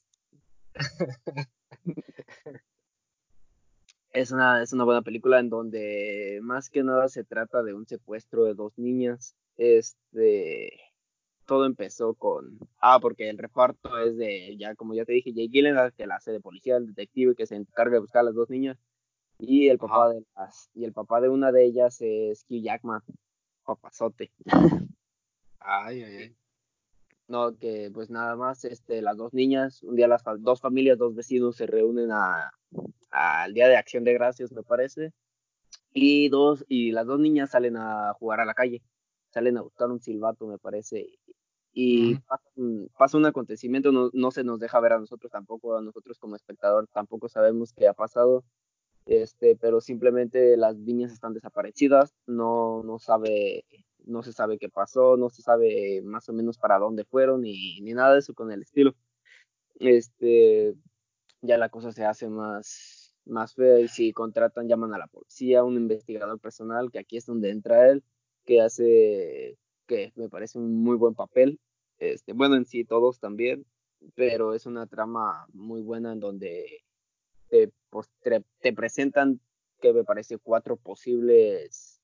es 4.16 4.30
una, 4.30 4.62
es 4.62 4.72
una 4.72 4.84
buena 4.84 5.02
película 5.02 5.38
en 5.38 5.50
donde 5.50 6.40
más 6.42 6.70
que 6.70 6.82
nada 6.82 7.08
se 7.08 7.22
trata 7.22 7.62
de 7.62 7.74
un 7.74 7.86
secuestro 7.86 8.44
de 8.44 8.54
dos 8.54 8.72
niñas. 8.78 9.36
Este, 9.58 10.72
todo 11.44 11.66
empezó 11.66 12.14
con, 12.14 12.58
ah, 12.80 12.98
porque 13.00 13.28
el 13.28 13.36
reparto 13.36 13.98
es 13.98 14.16
de, 14.16 14.56
ya 14.56 14.74
como 14.74 14.94
ya 14.94 15.04
te 15.04 15.12
dije, 15.12 15.32
Jay 15.34 15.48
Gyllenhaal, 15.48 15.92
que 15.92 16.06
la 16.06 16.16
hace 16.16 16.32
de 16.32 16.40
policía, 16.40 16.76
el 16.76 16.86
detective 16.86 17.34
que 17.34 17.46
se 17.46 17.56
encarga 17.56 17.94
de 17.94 18.00
buscar 18.00 18.20
a 18.20 18.24
las 18.24 18.34
dos 18.34 18.48
niñas, 18.48 18.78
y 19.38 19.68
el 19.68 19.78
papá 19.78 20.08
de 20.10 20.24
las, 20.34 20.70
y 20.74 20.84
el 20.84 20.94
papá 20.94 21.20
de 21.20 21.28
una 21.28 21.52
de 21.52 21.64
ellas 21.66 22.00
es 22.00 22.46
Hugh 22.48 22.62
Jackman, 22.62 23.02
papazote. 23.64 24.30
Ay, 25.60 26.02
ay, 26.02 26.16
ay. 26.16 26.36
No, 27.28 27.56
que 27.58 27.90
pues 27.92 28.08
nada 28.08 28.36
más, 28.36 28.64
este, 28.64 29.02
las 29.02 29.16
dos 29.16 29.34
niñas, 29.34 29.82
un 29.82 29.96
día 29.96 30.06
las 30.06 30.22
dos 30.38 30.60
familias, 30.60 30.96
dos 30.96 31.14
vecinos 31.14 31.56
se 31.56 31.66
reúnen 31.66 32.12
a, 32.12 32.52
al 33.10 33.52
día 33.52 33.68
de 33.68 33.76
acción 33.76 34.04
de 34.04 34.12
gracias, 34.12 34.52
me 34.52 34.62
parece, 34.62 35.12
y 35.92 36.28
dos, 36.28 36.64
y 36.68 36.92
las 36.92 37.06
dos 37.06 37.18
niñas 37.18 37.50
salen 37.50 37.76
a 37.76 38.12
jugar 38.14 38.40
a 38.40 38.44
la 38.44 38.54
calle, 38.54 38.82
salen 39.30 39.56
a 39.56 39.62
buscar 39.62 39.90
un 39.90 40.00
silbato, 40.00 40.46
me 40.46 40.58
parece, 40.58 41.18
y 41.72 42.16
pasa, 42.96 43.18
un 43.18 43.26
acontecimiento, 43.26 43.90
no, 43.90 44.10
no, 44.12 44.30
se 44.30 44.44
nos 44.44 44.60
deja 44.60 44.78
ver 44.80 44.92
a 44.92 44.98
nosotros 44.98 45.30
tampoco, 45.32 45.76
a 45.76 45.82
nosotros 45.82 46.18
como 46.18 46.36
espectador 46.36 46.88
tampoco 46.92 47.28
sabemos 47.28 47.72
qué 47.72 47.88
ha 47.88 47.92
pasado, 47.92 48.44
este, 49.06 49.56
pero 49.56 49.80
simplemente 49.80 50.56
las 50.56 50.76
niñas 50.76 51.12
están 51.12 51.32
desaparecidas, 51.32 52.14
no, 52.26 52.82
no 52.82 52.98
sabe 52.98 53.64
no 54.06 54.22
se 54.22 54.32
sabe 54.32 54.58
qué 54.58 54.68
pasó, 54.68 55.16
no 55.16 55.28
se 55.30 55.42
sabe 55.42 56.00
más 56.02 56.28
o 56.28 56.32
menos 56.32 56.58
para 56.58 56.78
dónde 56.78 57.04
fueron 57.04 57.42
ni, 57.42 57.80
ni 57.80 57.92
nada 57.92 58.14
de 58.14 58.20
eso 58.20 58.34
con 58.34 58.50
el 58.52 58.62
estilo. 58.62 58.94
Este, 59.78 60.74
ya 61.42 61.58
la 61.58 61.68
cosa 61.68 61.92
se 61.92 62.04
hace 62.04 62.28
más, 62.28 63.14
más 63.26 63.54
fea 63.54 63.80
y 63.80 63.88
si 63.88 64.12
contratan, 64.12 64.68
llaman 64.68 64.94
a 64.94 64.98
la 64.98 65.08
policía, 65.08 65.64
un 65.64 65.76
investigador 65.76 66.38
personal, 66.40 66.90
que 66.90 67.00
aquí 67.00 67.16
es 67.16 67.26
donde 67.26 67.50
entra 67.50 67.90
él, 67.90 68.04
que 68.44 68.60
hace, 68.60 69.58
que 69.86 70.12
me 70.16 70.28
parece 70.28 70.58
un 70.58 70.82
muy 70.82 70.96
buen 70.96 71.14
papel. 71.14 71.60
Este, 71.98 72.32
bueno, 72.32 72.56
en 72.56 72.64
sí 72.64 72.84
todos 72.84 73.18
también, 73.18 73.66
pero 74.14 74.54
es 74.54 74.66
una 74.66 74.86
trama 74.86 75.46
muy 75.52 75.82
buena 75.82 76.12
en 76.12 76.20
donde 76.20 76.84
te, 77.48 77.70
pues, 77.90 78.08
te 78.60 78.72
presentan 78.72 79.40
que 79.80 79.92
me 79.92 80.04
parece 80.04 80.38
cuatro 80.38 80.76
posibles 80.76 81.96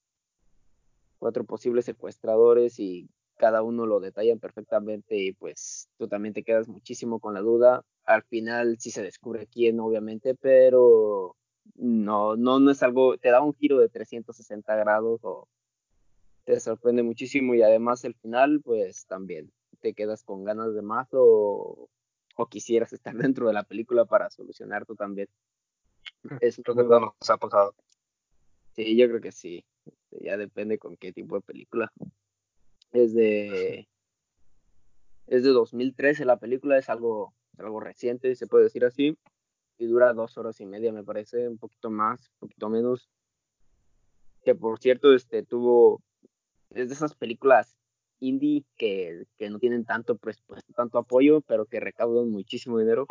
cuatro 1.22 1.44
posibles 1.44 1.84
secuestradores 1.84 2.80
y 2.80 3.08
cada 3.36 3.62
uno 3.62 3.86
lo 3.86 4.00
detallan 4.00 4.40
perfectamente 4.40 5.16
y 5.16 5.32
pues 5.32 5.88
tú 5.96 6.08
también 6.08 6.34
te 6.34 6.42
quedas 6.42 6.66
muchísimo 6.66 7.20
con 7.20 7.32
la 7.34 7.40
duda. 7.40 7.84
Al 8.04 8.24
final 8.24 8.76
sí 8.80 8.90
se 8.90 9.04
descubre 9.04 9.46
quién, 9.46 9.78
obviamente, 9.78 10.34
pero 10.34 11.36
no, 11.76 12.34
no, 12.34 12.58
no 12.58 12.72
es 12.72 12.82
algo, 12.82 13.18
te 13.18 13.30
da 13.30 13.40
un 13.40 13.54
giro 13.54 13.78
de 13.78 13.88
360 13.88 14.74
grados 14.74 15.20
o 15.22 15.46
te 16.44 16.58
sorprende 16.58 17.04
muchísimo 17.04 17.54
y 17.54 17.62
además 17.62 18.04
el 18.04 18.14
final 18.14 18.60
pues 18.60 19.06
también 19.06 19.52
te 19.80 19.94
quedas 19.94 20.24
con 20.24 20.42
ganas 20.42 20.74
de 20.74 20.82
más 20.82 21.06
o, 21.12 21.88
o 22.34 22.46
quisieras 22.46 22.92
estar 22.92 23.14
dentro 23.34 23.46
de 23.46 23.52
la 23.52 23.64
película 23.64 24.04
para 24.04 24.30
solucionar 24.30 24.86
tú 24.86 24.94
también. 24.94 25.28
Es 26.40 26.60
lo 26.64 26.74
que 26.74 26.82
nos 26.82 27.30
ha 27.30 27.36
pasado. 27.36 27.74
Sí, 28.74 28.96
yo 28.96 29.08
creo 29.08 29.20
que 29.20 29.32
sí. 29.32 29.64
Este, 29.84 30.24
ya 30.24 30.36
depende 30.36 30.78
con 30.78 30.96
qué 30.96 31.12
tipo 31.12 31.36
de 31.36 31.42
película. 31.42 31.92
Es 32.92 33.14
de 33.14 33.88
es 35.26 35.42
de 35.44 35.50
2013 35.50 36.24
la 36.24 36.38
película, 36.38 36.78
es 36.78 36.88
algo, 36.88 37.32
algo 37.56 37.80
reciente, 37.80 38.34
se 38.34 38.46
puede 38.46 38.64
decir 38.64 38.84
así, 38.84 39.16
y 39.78 39.86
dura 39.86 40.12
dos 40.12 40.36
horas 40.36 40.60
y 40.60 40.66
media, 40.66 40.92
me 40.92 41.04
parece, 41.04 41.48
un 41.48 41.58
poquito 41.58 41.90
más, 41.90 42.30
un 42.34 42.38
poquito 42.40 42.68
menos. 42.68 43.08
Que 44.44 44.54
por 44.54 44.78
cierto, 44.78 45.14
este 45.14 45.42
tuvo, 45.42 46.02
es 46.70 46.88
de 46.88 46.94
esas 46.94 47.14
películas 47.14 47.76
indie 48.22 48.64
que, 48.76 49.26
que 49.36 49.50
no 49.50 49.58
tienen 49.58 49.84
tanto 49.84 50.16
presupuesto, 50.16 50.72
tanto 50.72 50.98
apoyo, 50.98 51.40
pero 51.42 51.66
que 51.66 51.80
recaudan 51.80 52.30
muchísimo 52.30 52.78
dinero. 52.78 53.06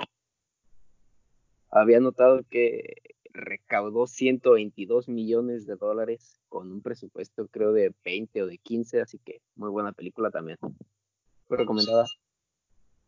Había 1.69 1.99
notado 1.99 2.41
que 2.49 2.95
recaudó 3.33 4.07
122 4.07 5.07
millones 5.07 5.65
de 5.65 5.75
dólares 5.75 6.39
con 6.49 6.71
un 6.71 6.81
presupuesto 6.81 7.47
creo 7.47 7.71
de 7.71 7.93
20 8.03 8.43
o 8.43 8.47
de 8.47 8.57
15, 8.57 9.01
así 9.01 9.19
que 9.19 9.41
muy 9.55 9.69
buena 9.69 9.91
película 9.91 10.31
también. 10.31 10.57
Fue 11.47 11.57
recomendada. 11.57 12.05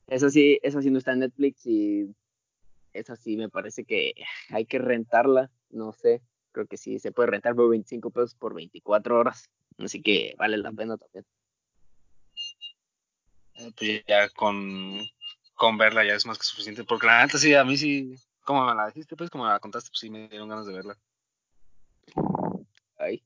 Esa 0.07 0.29
sí, 0.29 0.59
esa 0.63 0.81
sí 0.81 0.91
no 0.91 0.97
está 0.97 1.13
en 1.13 1.19
Netflix 1.19 1.65
y 1.65 2.13
esa 2.93 3.15
sí 3.15 3.37
me 3.37 3.49
parece 3.49 3.85
que 3.85 4.13
hay 4.49 4.65
que 4.65 4.79
rentarla, 4.79 5.49
no 5.69 5.93
sé, 5.93 6.21
creo 6.51 6.67
que 6.67 6.77
sí 6.77 6.99
se 6.99 7.11
puede 7.11 7.31
rentar 7.31 7.55
por 7.55 7.69
25 7.69 8.11
pesos 8.11 8.35
por 8.35 8.53
24 8.53 9.19
horas, 9.19 9.49
así 9.77 10.01
que 10.01 10.35
vale 10.37 10.57
la 10.57 10.71
pena 10.71 10.97
también. 10.97 11.25
Eh, 13.55 13.71
pues 13.77 14.03
ya 14.07 14.29
con, 14.29 14.99
con 15.53 15.77
verla 15.77 16.05
ya 16.05 16.15
es 16.15 16.25
más 16.25 16.37
que 16.37 16.45
suficiente, 16.45 16.83
porque 16.83 17.07
la 17.07 17.25
neta 17.25 17.37
sí, 17.37 17.53
a 17.53 17.63
mí 17.63 17.77
sí, 17.77 18.15
como 18.43 18.65
me 18.65 18.75
la 18.75 18.87
dijiste, 18.87 19.15
pues 19.15 19.29
como 19.29 19.45
me 19.45 19.51
la 19.51 19.59
contaste, 19.59 19.89
pues 19.89 19.99
sí 19.99 20.09
me 20.09 20.27
dieron 20.27 20.49
ganas 20.49 20.65
de 20.65 20.73
verla. 20.73 20.97
Ahí. 22.97 23.23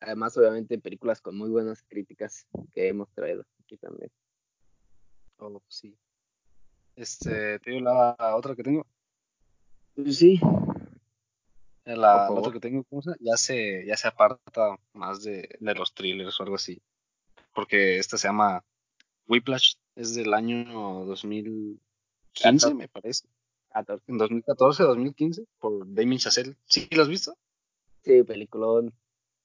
Además, 0.00 0.36
obviamente, 0.36 0.78
películas 0.78 1.20
con 1.20 1.36
muy 1.36 1.48
buenas 1.48 1.82
críticas 1.82 2.46
que 2.74 2.88
hemos 2.88 3.08
traído 3.12 3.44
aquí 3.60 3.76
también. 3.76 4.10
Oh, 5.38 5.50
pues 5.50 5.64
sí. 5.68 5.96
Este, 6.96 7.58
te 7.60 7.70
digo 7.70 7.82
la 7.82 8.16
otra 8.36 8.54
que 8.54 8.62
tengo. 8.62 8.86
Sí. 10.10 10.40
La, 11.84 11.96
la 11.96 12.30
otra 12.30 12.52
que 12.52 12.60
tengo, 12.60 12.84
¿cómo 12.84 13.02
se 13.02 13.12
Ya 13.20 13.36
se, 13.36 13.84
ya 13.86 13.96
se 13.96 14.08
aparta 14.08 14.76
más 14.92 15.22
de, 15.22 15.56
de 15.58 15.74
los 15.74 15.94
thrillers 15.94 16.38
o 16.38 16.42
algo 16.44 16.56
así. 16.56 16.80
Porque 17.54 17.98
esta 17.98 18.16
se 18.16 18.28
llama 18.28 18.64
Whiplash 19.26 19.74
es 19.96 20.14
del 20.14 20.32
año 20.34 21.04
2015, 21.04 22.74
me 22.74 22.88
parece. 22.88 23.26
En 24.06 24.18
2014, 24.18 24.82
2015, 24.82 25.44
por 25.58 25.92
Damien 25.92 26.18
Chazelle. 26.18 26.56
¿Sí 26.66 26.88
lo 26.92 27.02
has 27.02 27.08
visto? 27.08 27.36
Sí, 28.04 28.22
peliculón. 28.22 28.94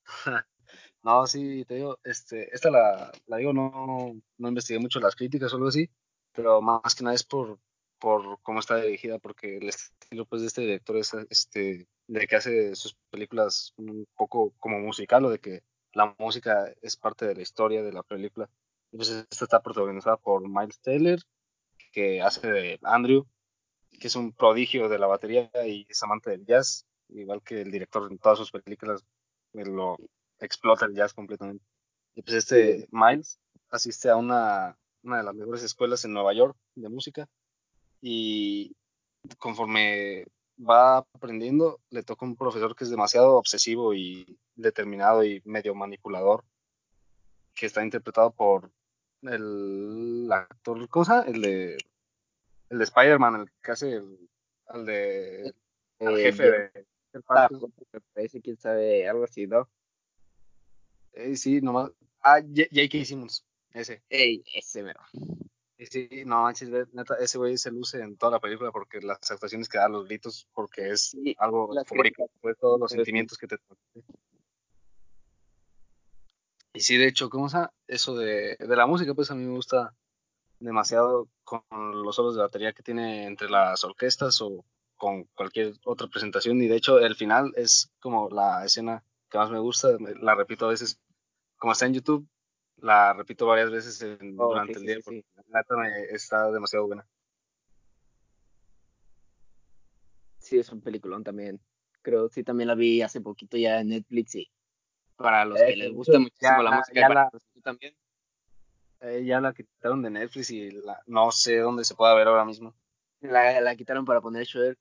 no, 1.04 1.28
sí, 1.28 1.64
te 1.66 1.76
digo, 1.76 2.00
este, 2.04 2.54
esta 2.54 2.70
la, 2.70 3.12
la 3.28 3.38
digo, 3.38 3.54
no, 3.54 4.20
no 4.38 4.48
investigué 4.48 4.80
mucho 4.80 5.00
las 5.00 5.16
críticas 5.16 5.54
o 5.54 5.56
algo 5.56 5.70
así, 5.70 5.90
pero 6.34 6.62
más 6.62 6.96
que 6.96 7.04
nada 7.04 7.16
es 7.16 7.24
por, 7.24 7.60
por 8.00 8.42
cómo 8.42 8.60
está 8.60 8.78
dirigida, 8.78 9.20
porque 9.20 9.58
el 9.58 9.70
estilo 9.70 10.26
pues 10.26 10.42
de 10.42 10.48
este 10.48 10.62
director 10.62 10.98
es 10.98 11.14
este, 11.30 11.88
de 12.08 12.28
que 12.28 12.36
hace 12.36 12.76
sus 12.76 12.96
películas 13.10 13.74
un 13.78 14.08
poco 14.16 14.54
como 14.60 14.80
musical 14.80 15.26
o 15.26 15.30
de 15.30 15.40
que 15.40 15.64
la 15.94 16.16
música 16.18 16.74
es 16.82 16.96
parte 16.98 17.26
de 17.28 17.36
la 17.36 17.42
historia 17.42 17.84
de 17.84 17.94
la 17.94 18.04
película 18.04 18.50
pues 18.92 19.10
esta 19.10 19.46
está 19.46 19.62
protagonizada 19.62 20.18
por 20.18 20.48
Miles 20.48 20.80
Taylor, 20.80 21.20
que 21.92 22.22
hace 22.22 22.48
de 22.48 22.80
Andrew, 22.84 23.28
que 24.00 24.08
es 24.08 24.16
un 24.16 24.34
prodigio 24.34 24.90
de 24.90 25.00
la 25.00 25.08
batería 25.08 25.50
y 25.66 25.86
es 25.90 26.02
amante 26.04 26.32
del 26.32 26.46
jazz, 26.46 26.86
igual 27.10 27.42
que 27.44 27.62
el 27.62 27.72
director 27.72 28.10
en 28.10 28.18
todas 28.18 28.38
sus 28.38 28.52
películas, 28.52 29.04
lo 29.54 29.98
explota 30.40 30.86
el 30.86 30.96
jazz 30.96 31.14
completamente. 31.14 31.64
Y 32.16 32.22
pues 32.22 32.38
este 32.38 32.88
Miles 32.92 33.40
asiste 33.70 34.10
a 34.10 34.16
una, 34.16 34.78
una 35.04 35.18
de 35.18 35.24
las 35.24 35.36
mejores 35.36 35.64
escuelas 35.64 36.04
en 36.06 36.14
Nueva 36.14 36.34
York 36.34 36.56
de 36.76 36.90
música 36.90 37.28
y 38.02 38.76
conforme 39.40 40.26
va 40.58 40.98
aprendiendo, 40.98 41.80
le 41.90 42.04
toca 42.04 42.26
un 42.26 42.36
profesor 42.36 42.76
que 42.76 42.84
es 42.84 42.90
demasiado 42.90 43.36
obsesivo 43.36 43.94
y 43.94 44.40
determinado 44.56 45.24
y 45.24 45.42
medio 45.46 45.76
manipulador, 45.76 46.44
que 47.54 47.66
está 47.66 47.84
interpretado 47.84 48.32
por 48.32 48.72
el 49.22 50.30
actor, 50.32 50.88
cosa, 50.90 51.24
el 51.24 51.42
de 51.42 51.78
el 52.70 52.78
de 52.78 52.84
Spider-Man, 52.84 53.42
el 53.42 53.52
que 53.64 53.72
hace 53.72 53.94
el, 53.94 54.86
de 54.86 55.54
el 56.00 56.18
jefe 56.18 56.44
de 56.44 56.88
el 57.14 57.24
ah, 57.30 57.50
parece 58.14 58.42
quién 58.42 58.58
sabe 58.58 59.08
algo 59.08 59.24
así, 59.24 59.48
¿no? 59.48 59.68
Eh, 61.14 61.36
sí, 61.36 61.62
nomás. 61.62 61.92
Ah, 62.22 62.42
J.K. 62.42 63.06
Simmons, 63.06 63.46
ese. 63.74 64.04
Ey, 64.10 64.44
ese 64.54 64.84
mero. 64.84 65.00
Sí, 65.80 66.10
no 66.26 66.42
manches, 66.44 66.70
neta, 66.94 67.16
ese 67.20 67.38
güey 67.38 67.58
se 67.58 67.70
luce 67.72 68.02
en 68.02 68.18
toda 68.18 68.32
la 68.34 68.40
película 68.40 68.72
porque 68.72 69.00
las 69.00 69.20
actuaciones 69.30 69.70
que 69.70 69.78
da, 69.78 69.88
los 69.88 70.06
gritos, 70.06 70.48
porque 70.54 70.90
es 70.90 71.16
algo 71.38 71.72
favorito, 71.86 72.30
pues 72.42 72.58
todos 72.58 72.80
los 72.80 72.92
sentimientos 72.92 73.38
que 73.38 73.48
te 73.48 73.58
y 76.78 76.80
sí, 76.82 76.96
de 76.98 77.08
hecho, 77.08 77.32
¿cómo 77.32 77.48
está? 77.48 77.74
Eso 77.88 78.16
de, 78.16 78.56
de 78.60 78.76
la 78.76 78.86
música, 78.86 79.16
pues 79.16 79.32
a 79.32 79.36
mí 79.36 79.44
me 79.44 79.56
gusta 79.56 79.96
demasiado 80.60 81.28
con 81.44 81.64
los 81.72 82.16
solos 82.16 82.36
de 82.36 82.42
batería 82.42 82.72
que 82.72 82.84
tiene 82.84 83.26
entre 83.26 83.50
las 83.50 83.84
orquestas 83.84 84.40
o 84.42 84.64
con 84.96 85.24
cualquier 85.36 85.74
otra 85.86 86.08
presentación. 86.08 86.62
Y 86.62 86.68
de 86.68 86.76
hecho, 86.76 87.00
el 87.00 87.16
final 87.16 87.52
es 87.56 87.90
como 88.00 88.30
la 88.30 88.64
escena 88.64 89.04
que 89.28 89.40
más 89.40 89.50
me 89.50 89.58
gusta, 89.58 89.90
la 90.22 90.36
repito 90.36 90.66
a 90.66 90.70
veces, 90.70 91.00
como 91.58 91.74
está 91.74 91.88
en 91.88 91.96
YouTube, 91.96 92.28
La 92.78 93.14
repito 93.14 93.46
varias 93.48 93.72
veces 93.72 94.02
en- 94.02 94.36
Oh, 94.40 94.50
durante 94.50 94.74
el 94.80 94.86
día 94.86 94.96
sí, 94.98 95.02
porque 95.04 95.22
sí. 95.22 95.42
la 95.50 95.60
neta 95.60 95.76
me- 95.78 96.04
está 96.16 96.52
demasiado 96.52 96.86
buena. 96.88 97.08
Sí, 100.40 100.58
es 100.60 100.70
un 100.72 100.82
peliculón 100.82 101.24
también. 101.24 101.60
Creo, 102.02 102.30
sí, 102.30 102.44
también 102.44 102.68
la 102.68 102.76
vi 102.76 103.02
hace 103.02 103.20
poquito 103.22 103.58
ya 103.58 103.80
en 103.82 103.90
Netflix 103.90 104.36
y 104.36 104.50
para 105.16 105.44
los 105.46 105.60
Eh, 105.60 105.66
que 105.66 105.72
que 105.72 105.78
les 105.78 105.94
gusta 105.94 106.20
muchísimo 106.20 106.58
ya- 106.58 106.64
la 106.64 106.72
música 106.72 107.02
ya 107.02 107.08
para 107.08 107.24
la- 107.24 107.30
los 107.34 107.44
que 107.54 107.62
también, 107.62 107.96
Eh, 109.00 109.24
ya 109.26 109.40
la 109.40 109.54
quitaron 109.54 110.02
de 110.02 110.10
Netflix 110.10 110.50
y 110.50 110.72
la- 110.72 111.02
no 111.06 111.32
sé 111.32 111.58
dónde 111.58 111.84
se 111.86 111.94
pueda 111.96 112.16
ver 112.16 112.28
ahora 112.28 112.46
mismo. 112.46 112.74
la, 113.22 113.60
la 113.62 113.76
quitaron 113.76 114.06
para 114.06 114.22
poner 114.22 114.46
Shrek. 114.46 114.78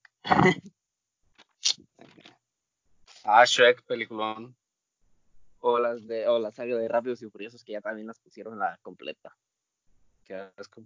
Ah, 3.25 3.45
Shrek, 3.45 3.83
peliculón. 3.85 4.56
O 5.61 5.79
las 5.79 6.07
de, 6.07 6.29
o 6.29 6.39
la 6.39 6.53
saga 6.53 6.77
de 6.77 6.89
Rápidos 6.89 7.23
y 7.23 7.31
Furiosos 7.31 7.65
que 7.65 7.73
ya 7.73 7.81
también 7.81 8.07
las 8.07 8.21
pusieron 8.21 8.59
la 8.59 8.79
completa. 8.83 9.37
Qué 10.25 10.35
asco. 10.57 10.83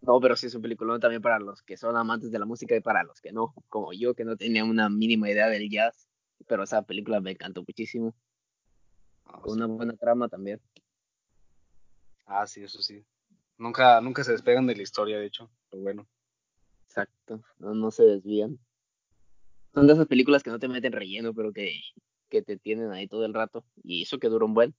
No, 0.00 0.20
pero 0.20 0.36
sí 0.36 0.46
es 0.46 0.54
un 0.54 0.62
peliculón 0.62 1.00
también 1.00 1.20
para 1.20 1.38
los 1.38 1.62
que 1.62 1.76
son 1.76 1.96
amantes 1.96 2.30
de 2.30 2.38
la 2.38 2.46
música 2.46 2.74
y 2.76 2.80
para 2.80 3.02
los 3.02 3.20
que 3.20 3.32
no, 3.32 3.52
como 3.68 3.92
yo 3.92 4.14
que 4.14 4.24
no 4.24 4.36
tenía 4.36 4.64
una 4.64 4.88
mínima 4.88 5.28
idea 5.30 5.48
del 5.48 5.68
jazz. 5.68 6.08
Pero 6.46 6.62
esa 6.62 6.82
película 6.82 7.20
me 7.20 7.32
encantó 7.32 7.62
muchísimo. 7.66 8.14
Ah, 9.24 9.40
Con 9.42 9.56
sí. 9.56 9.62
una 9.62 9.66
buena 9.66 9.96
trama 9.96 10.28
también. 10.28 10.60
Ah, 12.26 12.46
sí, 12.46 12.62
eso 12.62 12.80
sí. 12.80 13.04
Nunca, 13.58 14.00
nunca 14.00 14.22
se 14.22 14.32
despegan 14.32 14.66
de 14.66 14.76
la 14.76 14.82
historia, 14.82 15.18
de 15.18 15.26
hecho. 15.26 15.50
Pero 15.68 15.82
bueno. 15.82 16.08
Exacto. 16.86 17.42
No, 17.58 17.74
no 17.74 17.90
se 17.90 18.04
desvían. 18.04 18.58
Son 19.74 19.86
de 19.86 19.92
esas 19.92 20.06
películas 20.06 20.42
que 20.42 20.50
no 20.50 20.58
te 20.58 20.68
meten 20.68 20.92
relleno, 20.92 21.34
pero 21.34 21.52
que, 21.52 21.80
que 22.28 22.42
te 22.42 22.56
tienen 22.56 22.92
ahí 22.92 23.08
todo 23.08 23.24
el 23.24 23.34
rato. 23.34 23.64
Y 23.82 24.02
eso 24.02 24.18
que 24.18 24.28
dura 24.28 24.44
un 24.44 24.54
buen. 24.54 24.74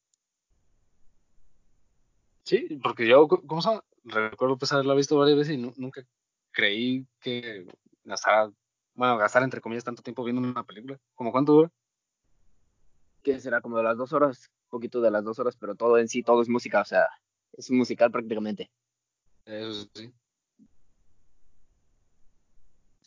Sí, 2.44 2.79
porque 2.82 3.08
yo, 3.08 3.27
¿cómo 3.27 3.62
llama? 3.62 3.84
Recuerdo 4.03 4.58
pues 4.58 4.72
haberla 4.72 4.96
visto 4.96 5.18
varias 5.18 5.38
veces 5.38 5.53
y 5.56 5.58
nu- 5.58 5.74
nunca 5.77 6.01
creí 6.51 7.06
que 7.20 7.68
gastara, 8.03 8.51
bueno, 8.96 9.18
gastar 9.18 9.44
entre 9.44 9.62
comillas 9.62 9.84
tanto 9.84 10.01
tiempo 10.01 10.24
viendo 10.24 10.41
una 10.41 10.63
película. 10.65 10.98
¿Cómo 11.13 11.32
cuánto 11.32 11.53
dura? 11.53 11.72
Que 13.22 13.39
será 13.39 13.62
como 13.62 13.77
de 13.77 13.84
las 13.84 13.98
dos 13.98 14.13
horas, 14.13 14.50
poquito 14.70 15.01
de 15.01 15.12
las 15.12 15.24
dos 15.24 15.38
horas, 15.39 15.58
pero 15.58 15.75
todo 15.75 15.98
en 15.98 16.08
sí, 16.08 16.24
todo 16.24 16.41
es 16.41 16.50
música, 16.50 16.82
o 16.82 16.86
sea, 16.86 17.08
es 17.53 17.70
un 17.70 17.77
musical 17.77 18.10
prácticamente. 18.12 18.72
Eso 19.46 19.88
sí. 19.94 20.12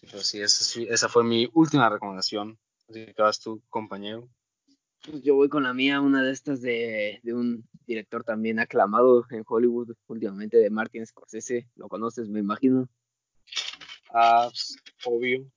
Pero 0.02 0.18
sí, 0.18 0.40
esa, 0.40 0.64
sí- 0.64 0.86
esa 0.88 1.08
fue 1.08 1.24
mi 1.24 1.48
última 1.54 1.88
recomendación. 1.88 2.58
Así 2.92 3.06
que 3.06 3.22
vas 3.22 3.40
tú, 3.40 3.62
compañero. 3.70 4.28
Pues 5.04 5.22
yo 5.22 5.34
voy 5.34 5.48
con 5.48 5.62
la 5.62 5.72
mía, 5.72 6.00
una 6.00 6.22
de 6.22 6.30
estas 6.30 6.60
de, 6.60 7.20
de 7.22 7.34
un 7.34 7.66
director 7.86 8.22
también 8.22 8.58
aclamado 8.60 9.24
en 9.30 9.42
Hollywood 9.46 9.94
últimamente, 10.06 10.58
de 10.58 10.68
Martin 10.68 11.06
Scorsese. 11.06 11.68
Lo 11.74 11.88
conoces, 11.88 12.28
me 12.28 12.40
imagino. 12.40 12.88
Ah, 14.12 14.48
pues, 14.48 14.76
obvio. 15.06 15.50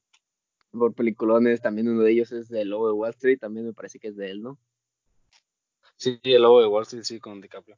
Por 0.72 0.94
peliculones, 0.94 1.62
también 1.62 1.90
uno 1.90 2.04
de 2.04 2.12
ellos 2.12 2.32
es 2.32 2.48
de 2.48 2.64
Lobo 2.64 2.88
de 2.88 2.94
Wall 2.94 3.12
Street, 3.12 3.40
también 3.40 3.66
me 3.66 3.74
parece 3.74 4.00
que 4.00 4.08
es 4.08 4.16
de 4.16 4.32
él, 4.32 4.42
¿no? 4.42 4.58
Sí, 5.98 6.20
el 6.24 6.42
lobo 6.42 6.62
de 6.62 6.68
Wall 6.68 6.84
Street, 6.84 7.04
sí, 7.04 7.20
con 7.20 7.42
DiCaprio. 7.42 7.78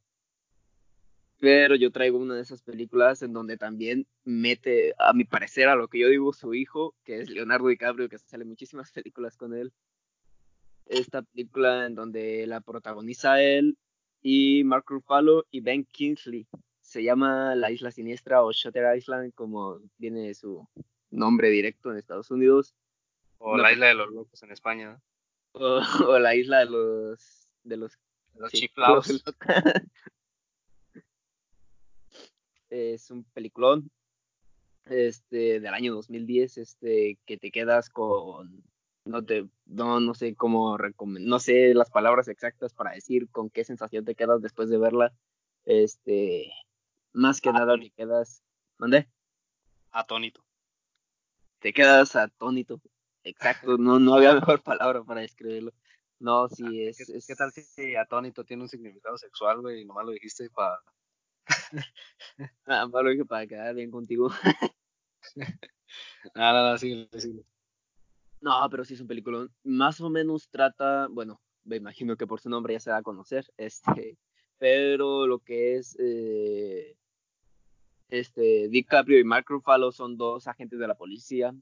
Pero 1.40 1.76
yo 1.76 1.92
traigo 1.92 2.18
una 2.18 2.36
de 2.36 2.42
esas 2.42 2.62
películas 2.64 3.22
en 3.22 3.32
donde 3.32 3.58
también 3.58 4.08
mete, 4.24 4.96
a 4.98 5.14
mi 5.14 5.24
parecer, 5.24 5.68
a 5.70 5.76
lo 5.76 5.88
que 5.88 6.00
yo 6.00 6.08
digo, 6.10 6.34
su 6.34 6.54
hijo, 6.56 6.96
que 7.04 7.20
es 7.22 7.30
Leonardo 7.30 7.68
DiCaprio, 7.68 8.10
que 8.10 8.18
sale 8.18 8.44
muchísimas 8.44 8.92
películas 8.92 9.38
con 9.38 9.54
él. 9.54 9.72
Esta 10.88 11.22
película 11.22 11.86
en 11.86 11.94
donde 11.96 12.48
la 12.48 12.62
protagoniza 12.62 13.42
él 13.42 13.78
y 14.22 14.64
Mark 14.64 14.86
Ruffalo 14.88 15.46
y 15.52 15.60
Ben 15.62 15.86
Kingsley. 15.86 16.48
Se 16.82 17.04
llama 17.04 17.54
La 17.56 17.70
Isla 17.70 17.92
Siniestra 17.92 18.42
o 18.44 18.52
Shutter 18.52 18.98
Island, 18.98 19.34
como 19.36 19.80
viene 19.98 20.34
su 20.34 20.68
nombre 21.12 21.50
directo 21.50 21.92
en 21.92 21.98
Estados 21.98 22.32
Unidos. 22.32 22.74
O 23.38 23.58
No, 23.58 23.62
La 23.64 23.74
Isla 23.74 23.88
de 23.88 23.94
los 23.94 24.10
Locos 24.12 24.42
en 24.44 24.52
España. 24.52 25.00
O, 25.60 25.82
o 26.06 26.20
La 26.20 26.36
Isla 26.36 26.60
de 26.60 26.66
los... 26.66 27.48
De 27.64 27.78
los 27.78 27.98
Los 28.36 28.52
Sí, 28.52 28.60
chiflados. 28.60 29.08
los- 29.26 29.36
es 32.78 33.12
un 33.12 33.24
peliculón 33.34 33.90
este 34.86 35.60
del 35.60 35.74
año 35.74 35.94
2010 35.96 36.58
este 36.58 37.18
que 37.26 37.38
te 37.38 37.52
quedas 37.52 37.90
con 37.90 38.64
no 39.06 39.24
te 39.24 39.48
no 39.66 40.00
no 40.00 40.14
sé 40.14 40.36
cómo 40.36 40.78
recomendar 40.78 41.30
no 41.30 41.40
sé 41.40 41.74
las 41.74 41.90
palabras 41.90 42.28
exactas 42.28 42.74
para 42.74 42.92
decir 42.92 43.30
con 43.30 43.50
qué 43.50 43.64
sensación 43.66 44.06
te 44.06 44.16
quedas 44.16 44.42
después 44.42 44.70
de 44.70 44.78
verla 44.78 45.14
este 45.66 46.52
más 47.14 47.42
que 47.42 47.52
nada 47.52 47.78
te 47.78 47.90
quedas 47.92 48.44
¿dónde? 48.78 49.08
Atónito. 49.92 50.44
te 51.60 51.74
quedas 51.74 52.16
atónito 52.16 52.80
exacto 53.24 53.78
no 53.78 54.00
no 54.00 54.16
había 54.16 54.34
mejor 54.36 54.62
palabra 54.64 55.04
para 55.04 55.22
describirlo 55.22 55.74
no 56.20 56.48
sí 56.50 56.84
es, 56.84 57.00
Ah, 57.00 57.04
¿Qué, 57.08 57.18
es- 57.18 57.28
qué 57.28 57.36
tal 57.36 57.52
si 57.52 57.96
atónito 57.96 58.44
tiene 58.44 58.64
un 58.64 58.70
significado 58.70 59.18
sexual, 59.20 59.62
güey? 59.62 59.82
Y 59.82 59.86
nomás 59.86 60.04
lo 60.04 60.12
dijiste 60.14 60.50
para... 60.50 60.80
ah, 62.66 62.88
Pablo, 62.92 63.26
para 63.26 63.48
quedar 63.48 63.76
bien 63.76 63.92
contigo 63.92 64.30
sí, 66.78 67.08
sí. 67.18 67.46
No, 68.42 68.68
pero 68.70 68.86
sí 68.86 68.94
es 68.94 69.02
un 69.02 69.08
peliculón. 69.08 69.52
Más 69.64 70.00
o 70.02 70.10
menos 70.10 70.50
trata, 70.50 71.08
bueno, 71.08 71.42
me 71.64 71.78
imagino 71.78 72.16
que 72.16 72.28
por 72.28 72.40
su 72.40 72.50
nombre 72.50 72.74
ya 72.74 72.80
se 72.80 72.90
da 72.92 72.98
a 72.98 73.04
conocer, 73.04 73.46
este, 73.58 74.18
pero 74.58 75.28
lo 75.28 75.40
que 75.40 75.78
es 75.78 75.98
eh, 76.00 76.96
este 78.10 78.70
DiCaprio 78.70 79.20
y 79.20 79.24
Mark 79.24 79.46
Ruffalo 79.48 79.92
son 79.92 80.18
dos 80.18 80.48
agentes 80.48 80.80
de 80.80 80.88
la 80.88 80.96
policía 80.96 81.54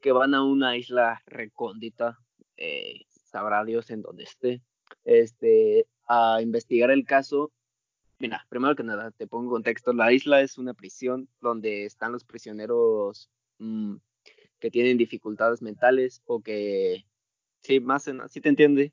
que 0.00 0.12
van 0.12 0.34
a 0.34 0.42
una 0.44 0.76
isla 0.76 1.22
recóndita, 1.26 2.18
eh, 2.56 3.06
sabrá 3.10 3.64
Dios 3.64 3.90
en 3.90 4.02
donde 4.02 4.24
esté, 4.24 4.62
este, 5.04 5.86
a 6.06 6.40
investigar 6.42 6.90
el 6.90 7.06
caso. 7.06 7.52
Mira, 8.18 8.46
primero 8.48 8.76
que 8.76 8.84
nada, 8.84 9.10
te 9.10 9.26
pongo 9.26 9.44
en 9.44 9.50
contexto, 9.50 9.92
la 9.92 10.12
isla 10.12 10.40
es 10.40 10.56
una 10.56 10.74
prisión 10.74 11.28
donde 11.40 11.84
están 11.84 12.12
los 12.12 12.24
prisioneros 12.24 13.30
mm, 13.58 13.96
que 14.60 14.70
tienen 14.70 14.96
dificultades 14.96 15.62
mentales 15.62 16.22
o 16.24 16.40
que, 16.40 17.04
sí, 17.62 17.80
más 17.80 18.06
en, 18.08 18.26
sí 18.28 18.40
te 18.40 18.48
entiende, 18.48 18.92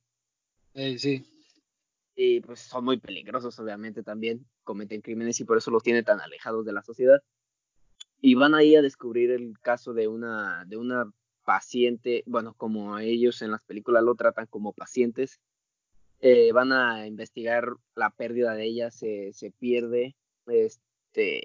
Ey, 0.73 0.97
sí. 0.97 1.23
y 2.15 2.41
pues 2.41 2.61
son 2.61 2.85
muy 2.85 2.99
peligrosos 2.99 3.59
obviamente 3.59 4.03
también, 4.03 4.45
cometen 4.63 5.01
crímenes 5.01 5.39
y 5.39 5.45
por 5.45 5.57
eso 5.57 5.71
los 5.71 5.83
tiene 5.83 6.03
tan 6.03 6.19
alejados 6.19 6.65
de 6.65 6.73
la 6.73 6.83
sociedad. 6.83 7.21
Y 8.23 8.35
van 8.35 8.53
ahí 8.53 8.75
a 8.75 8.81
descubrir 8.81 9.31
el 9.31 9.57
caso 9.61 9.93
de 9.93 10.07
una, 10.07 10.63
de 10.65 10.77
una 10.77 11.11
paciente, 11.43 12.23
bueno, 12.27 12.53
como 12.53 12.99
ellos 12.99 13.41
en 13.41 13.51
las 13.51 13.63
películas 13.65 14.03
lo 14.03 14.15
tratan 14.15 14.45
como 14.45 14.73
pacientes, 14.73 15.39
eh, 16.21 16.51
van 16.53 16.71
a 16.71 17.07
investigar 17.07 17.65
la 17.95 18.11
pérdida 18.11 18.53
de 18.53 18.65
ella, 18.65 18.91
se, 18.91 19.33
se 19.33 19.51
pierde, 19.51 20.15
este, 20.45 21.43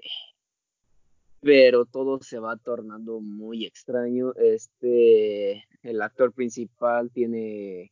pero 1.41 1.85
todo 1.85 2.21
se 2.21 2.37
va 2.39 2.57
tornando 2.57 3.19
muy 3.19 3.65
extraño. 3.65 4.33
Este, 4.35 5.65
el 5.81 6.01
actor 6.01 6.31
principal 6.31 7.11
tiene, 7.11 7.91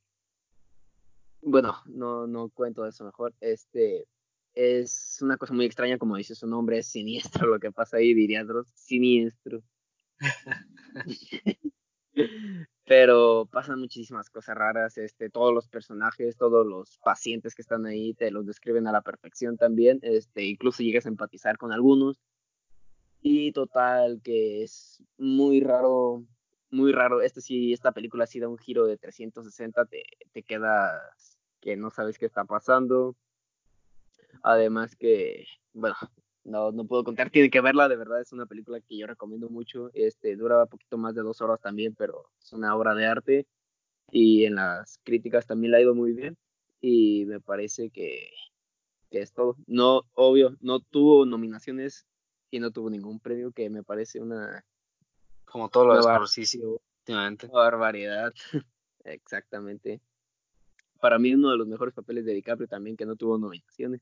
bueno, 1.42 1.76
no, 1.88 2.28
no 2.28 2.50
cuento 2.50 2.86
eso 2.86 3.04
mejor. 3.04 3.34
Este, 3.42 4.08
es 4.54 5.20
una 5.22 5.38
cosa 5.38 5.54
muy 5.54 5.66
extraña, 5.66 5.98
como 5.98 6.18
dice 6.18 6.36
su 6.36 6.48
nombre, 6.48 6.78
es 6.80 6.88
siniestro 6.88 7.48
lo 7.48 7.60
que 7.60 7.72
pasa 7.72 7.98
ahí, 7.98 8.14
diría 8.14 8.44
Dross, 8.44 8.68
siniestro. 8.76 9.64
Pero 12.86 13.48
pasan 13.52 13.80
muchísimas 13.80 14.30
cosas 14.30 14.56
raras, 14.56 14.98
este, 14.98 15.30
todos 15.30 15.54
los 15.54 15.68
personajes, 15.68 16.38
todos 16.38 16.66
los 16.68 17.00
pacientes 17.00 17.56
que 17.56 17.64
están 17.64 17.86
ahí 17.88 18.14
te 18.14 18.30
los 18.30 18.46
describen 18.46 18.88
a 18.88 18.92
la 18.92 19.02
perfección 19.02 19.58
también, 19.58 20.00
este, 20.04 20.44
incluso 20.44 20.84
llegas 20.84 21.06
a 21.08 21.10
empatizar 21.10 21.58
con 21.58 21.72
algunos. 21.72 22.22
Y 23.22 23.52
total, 23.54 24.22
que 24.24 24.62
es 24.64 25.04
muy 25.18 25.60
raro, 25.62 26.24
muy 26.70 26.92
raro. 26.92 27.22
Este 27.22 27.42
sí, 27.42 27.74
esta 27.74 27.92
película 27.92 28.28
sí 28.28 28.40
da 28.40 28.48
un 28.48 28.60
giro 28.60 28.86
de 28.86 28.98
360, 28.98 29.86
te, 29.86 30.04
te 30.32 30.44
quedas 30.44 31.40
que 31.62 31.76
no 31.76 31.90
sabes 31.90 32.20
qué 32.20 32.28
está 32.28 32.46
pasando. 32.46 33.16
Además 34.44 34.96
que, 34.96 35.48
bueno, 35.74 35.96
no, 36.46 36.72
no 36.72 36.86
puedo 36.86 37.04
contar, 37.04 37.30
tiene 37.30 37.50
que 37.50 37.60
verla, 37.62 37.90
de 37.90 37.98
verdad 37.98 38.22
es 38.22 38.32
una 38.32 38.46
película 38.46 38.80
que 38.80 38.98
yo 38.98 39.06
recomiendo 39.08 39.50
mucho. 39.50 39.90
Este, 39.94 40.36
dura 40.36 40.64
un 40.64 40.70
poquito 40.70 40.98
más 40.98 41.14
de 41.16 41.22
dos 41.22 41.42
horas 41.42 41.60
también, 41.60 41.94
pero 41.96 42.30
es 42.42 42.54
una 42.54 42.76
obra 42.76 42.96
de 42.96 43.06
arte. 43.06 43.48
Y 44.12 44.46
en 44.46 44.56
las 44.56 45.00
críticas 45.04 45.46
también 45.48 45.72
la 45.72 45.78
ha 45.78 45.82
ido 45.82 45.96
muy 45.96 46.14
bien. 46.14 46.38
Y 46.80 47.26
me 47.26 47.40
parece 47.42 47.90
que, 47.90 48.30
que 49.10 49.22
es 49.22 49.34
todo. 49.34 49.58
No, 49.68 50.04
obvio, 50.14 50.56
no 50.62 50.80
tuvo 50.80 51.26
nominaciones 51.26 52.06
y 52.52 52.60
no 52.60 52.72
tuvo 52.72 52.90
ningún 52.90 53.20
premio, 53.20 53.52
que 53.52 53.70
me 53.70 53.84
parece 53.84 54.22
una, 54.22 54.64
Como 55.46 55.70
todo 55.70 55.86
lo 55.86 55.92
una 55.94 56.00
de 56.02 56.06
bar- 56.06 56.18
Scorsese 56.20 56.60
últimamente. 56.64 57.48
barbaridad. 57.48 58.32
Exactamente. 59.04 60.00
para 61.00 61.20
mí 61.20 61.34
uno 61.34 61.52
de 61.52 61.58
los 61.58 61.68
mejores 61.68 61.94
papeles 61.94 62.26
de 62.26 62.34
DiCaprio 62.34 62.68
también 62.68 62.96
que 62.98 63.06
no 63.06 63.16
tuvo 63.16 63.38
nominaciones. 63.38 64.02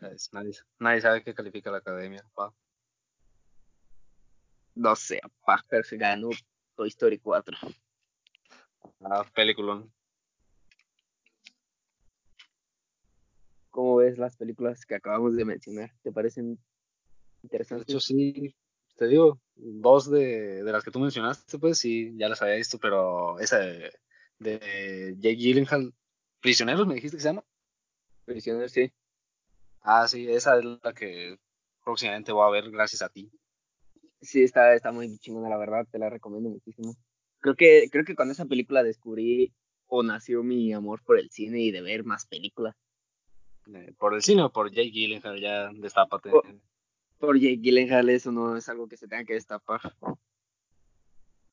Nadie, 0.00 0.52
nadie 0.78 1.00
sabe 1.00 1.22
qué 1.24 1.34
califica 1.34 1.70
la 1.70 1.78
academia, 1.78 2.24
pa. 2.34 2.52
No 4.74 4.94
sé, 4.94 5.20
pa, 5.44 5.64
pero 5.68 5.82
se 5.82 5.96
ganó 5.96 6.30
Toy 6.76 6.88
Story 6.88 7.18
4. 7.18 7.56
Ah, 9.00 9.24
peliculón. 9.34 9.92
¿Cómo 13.70 13.96
ves 13.96 14.18
las 14.18 14.36
películas 14.36 14.84
que 14.86 14.94
acabamos 14.94 15.36
de 15.36 15.44
mencionar? 15.44 15.92
¿Te 16.02 16.12
parecen 16.12 16.58
interesantes? 17.42 17.86
De 17.86 17.92
hecho, 17.92 18.00
sí, 18.00 18.54
te 18.96 19.06
digo, 19.06 19.40
dos 19.54 20.10
de, 20.10 20.62
de 20.62 20.72
las 20.72 20.82
que 20.84 20.90
tú 20.90 20.98
mencionaste, 20.98 21.58
pues 21.58 21.78
sí, 21.78 22.12
ya 22.16 22.28
las 22.28 22.42
había 22.42 22.56
visto, 22.56 22.78
pero 22.78 23.38
esa 23.38 23.58
de, 23.58 23.92
de 24.38 25.14
Jake 25.18 25.36
Gyllenhaal, 25.36 25.94
Prisioneros, 26.40 26.86
me 26.86 26.94
dijiste 26.94 27.16
que 27.16 27.22
se 27.22 27.28
llama. 27.28 27.44
Prisioneros, 28.24 28.72
sí. 28.72 28.92
Ah, 29.82 30.06
sí, 30.08 30.28
esa 30.28 30.58
es 30.58 30.64
la 30.64 30.92
que 30.92 31.38
próximamente 31.84 32.32
voy 32.32 32.46
a 32.46 32.50
ver 32.50 32.70
gracias 32.70 33.02
a 33.02 33.08
ti. 33.08 33.30
Sí, 34.20 34.42
está, 34.42 34.74
está 34.74 34.92
muy 34.92 35.18
chingona, 35.18 35.48
la 35.48 35.56
verdad, 35.56 35.86
te 35.90 35.98
la 35.98 36.10
recomiendo 36.10 36.50
muchísimo. 36.50 36.94
Creo 37.40 37.54
que, 37.54 37.88
creo 37.90 38.04
que 38.04 38.16
con 38.16 38.30
esa 38.30 38.46
película 38.46 38.82
descubrí 38.82 39.52
o 39.86 40.02
nació 40.02 40.42
mi 40.42 40.72
amor 40.72 41.02
por 41.04 41.18
el 41.18 41.30
cine 41.30 41.60
y 41.60 41.70
de 41.70 41.80
ver 41.80 42.04
más 42.04 42.26
películas. 42.26 42.74
Eh, 43.72 43.94
¿Por 43.98 44.14
el 44.14 44.22
cine 44.22 44.42
o 44.42 44.50
por 44.50 44.70
Jake 44.70 44.90
Gyllenhaal? 44.90 45.40
Ya 45.40 45.70
destápate. 45.72 46.30
Por, 46.30 46.44
por 47.18 47.38
Jake 47.38 47.60
Gyllenhaal 47.60 48.08
eso 48.10 48.32
no 48.32 48.56
es 48.56 48.68
algo 48.68 48.88
que 48.88 48.96
se 48.96 49.06
tenga 49.06 49.24
que 49.24 49.34
destapar. 49.34 49.80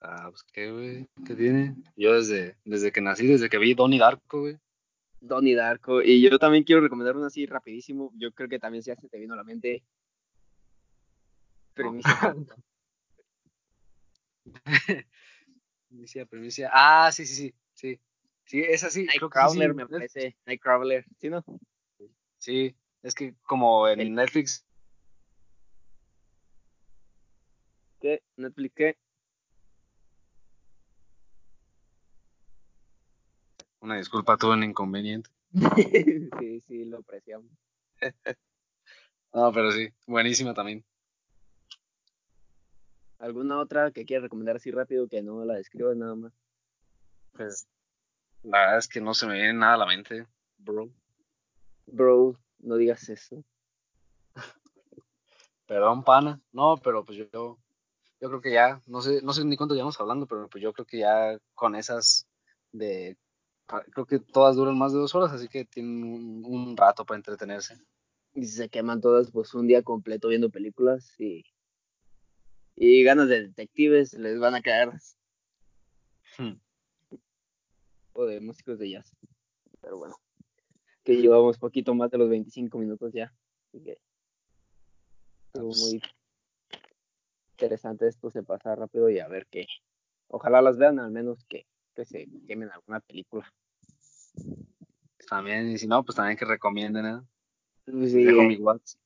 Ah, 0.02 0.28
pues 0.30 0.44
qué, 0.44 0.72
güey, 0.72 1.08
¿qué 1.26 1.36
tiene? 1.36 1.76
Yo 1.96 2.14
desde, 2.14 2.58
desde 2.64 2.92
que 2.92 3.02
nací, 3.02 3.26
desde 3.26 3.50
que 3.50 3.58
vi 3.58 3.74
Donnie 3.74 4.00
Darko, 4.00 4.42
güey. 4.42 4.58
Donnie 5.20 5.56
Darko. 5.56 6.02
Y 6.02 6.22
yo 6.22 6.38
también 6.38 6.64
quiero 6.64 6.82
recomendar 6.82 7.16
una 7.16 7.28
así 7.28 7.46
rapidísimo. 7.46 8.12
Yo 8.16 8.32
creo 8.32 8.50
que 8.50 8.60
también 8.60 8.84
ya 8.84 8.96
se 8.96 9.08
te 9.10 9.20
vino 9.20 9.34
a 9.34 9.38
la 9.38 9.44
mente. 9.44 9.84
Premisa. 11.74 12.36
Primicia, 15.90 16.26
primicia. 16.26 16.70
Ah, 16.74 17.12
sí, 17.12 17.26
sí, 17.26 17.36
sí. 17.36 17.54
Sí, 17.74 18.00
sí 18.46 18.62
es 18.62 18.84
así. 18.84 19.06
Nightcrawler 19.06 19.72
sí. 19.72 19.76
me 19.76 19.88
parece. 19.88 20.36
Nightcrawler. 20.46 21.06
¿Sí, 21.20 21.30
no? 21.30 21.44
Sí, 22.38 22.76
es 23.02 23.16
que 23.16 23.34
como 23.44 23.88
en 23.88 24.00
El- 24.00 24.14
Netflix, 24.14 24.66
¿Qué? 28.00 28.22
¿Netflix 28.36 28.76
qué? 28.76 28.98
Una 33.86 33.98
disculpa, 33.98 34.36
tuve 34.36 34.54
un 34.54 34.64
inconveniente. 34.64 35.30
sí, 36.40 36.62
sí, 36.62 36.86
lo 36.86 36.98
apreciamos. 37.00 37.52
No, 39.34 39.52
pero 39.52 39.70
sí, 39.70 39.90
buenísima 40.08 40.54
también. 40.54 40.86
¿Alguna 43.20 43.60
otra 43.60 43.92
que 43.92 44.06
quieras 44.06 44.24
recomendar 44.24 44.56
así 44.56 44.72
rápido 44.72 45.10
que 45.10 45.22
no 45.22 45.44
la 45.44 45.56
describas 45.56 45.98
nada 45.98 46.16
más? 46.16 46.32
Pues, 47.34 47.68
la 48.44 48.60
verdad 48.60 48.78
es 48.78 48.88
que 48.88 49.02
no 49.02 49.14
se 49.14 49.28
me 49.28 49.34
viene 49.34 49.54
nada 49.54 49.74
a 49.74 49.78
la 49.78 49.88
mente, 49.88 50.26
bro. 50.58 50.90
Bro, 51.86 52.40
no 52.60 52.78
digas 52.78 53.10
eso. 53.10 53.44
Perdón, 55.68 56.06
pana. 56.06 56.40
No, 56.54 56.78
pero 56.78 57.04
pues 57.04 57.18
yo, 57.18 57.60
yo 58.22 58.30
creo 58.30 58.40
que 58.40 58.54
ya, 58.54 58.82
no 58.88 59.02
sé, 59.02 59.22
no 59.22 59.34
sé 59.34 59.44
ni 59.44 59.58
cuánto 59.58 59.76
llevamos 59.76 60.00
hablando, 60.00 60.28
pero 60.28 60.48
pues 60.48 60.62
yo 60.62 60.72
creo 60.72 60.86
que 60.86 61.00
ya 61.00 61.38
con 61.56 61.76
esas 61.76 62.26
de, 62.72 63.18
creo 63.92 64.06
que 64.06 64.20
todas 64.20 64.56
duran 64.56 64.78
más 64.78 64.94
de 64.94 65.00
dos 65.00 65.16
horas, 65.16 65.32
así 65.32 65.48
que 65.48 65.66
tienen 65.66 66.04
un, 66.04 66.44
un 66.46 66.78
rato 66.78 67.06
para 67.06 67.18
entretenerse. 67.18 67.78
Y 68.34 68.46
si 68.46 68.56
se 68.58 68.70
queman 68.70 69.02
todas, 69.02 69.32
pues 69.32 69.54
un 69.54 69.68
día 69.68 69.82
completo 69.82 70.28
viendo 70.28 70.50
películas 70.50 71.14
y, 71.20 71.46
y 72.76 73.04
ganas 73.04 73.30
de 73.30 73.44
detectives 73.48 74.14
les 74.14 74.40
van 74.40 74.56
a 74.56 74.62
caer 74.62 74.92
Hmm. 76.38 76.60
o 78.14 78.26
de 78.26 78.42
músicos 78.42 78.78
de 78.78 78.90
jazz. 78.90 79.16
Pero 79.80 79.98
bueno, 79.98 80.16
que 81.04 81.16
llevamos 81.16 81.58
poquito 81.58 81.94
más 81.96 82.12
de 82.12 82.18
los 82.18 82.30
25 82.30 82.78
minutos 82.78 83.14
ya. 83.14 83.34
Así 83.70 83.82
que 83.84 83.98
estuvo 85.48 85.70
Pues- 85.70 85.80
muy 85.80 86.02
interesante 87.52 88.08
esto, 88.08 88.30
se 88.32 88.44
pasa 88.44 88.76
rápido 88.76 89.10
y 89.10 89.20
a 89.20 89.28
ver 89.30 89.48
qué. 89.50 89.66
Ojalá 90.28 90.62
las 90.62 90.78
vean, 90.78 91.00
al 91.00 91.12
menos 91.12 91.46
que, 91.46 91.66
que 91.96 92.06
se 92.06 92.28
quemen 92.48 92.70
alguna 92.72 93.00
película. 93.00 93.52
También, 95.28 95.70
y 95.72 95.78
si 95.78 95.88
no, 95.88 96.04
pues 96.04 96.16
también 96.16 96.38
que 96.38 96.46
recomienden, 96.46 97.06
¿eh? 97.06 97.22
Pues 97.86 97.98
Les 97.98 98.12
sí, 98.12 98.24
Dejo 98.24 98.42
eh. 98.42 98.48
mi 98.48 98.58
WhatsApp. 98.58 99.02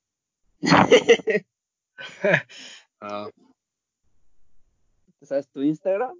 No, 3.02 3.30
¿Sabes 5.22 5.48
tu 5.48 5.62
Instagram? 5.62 6.18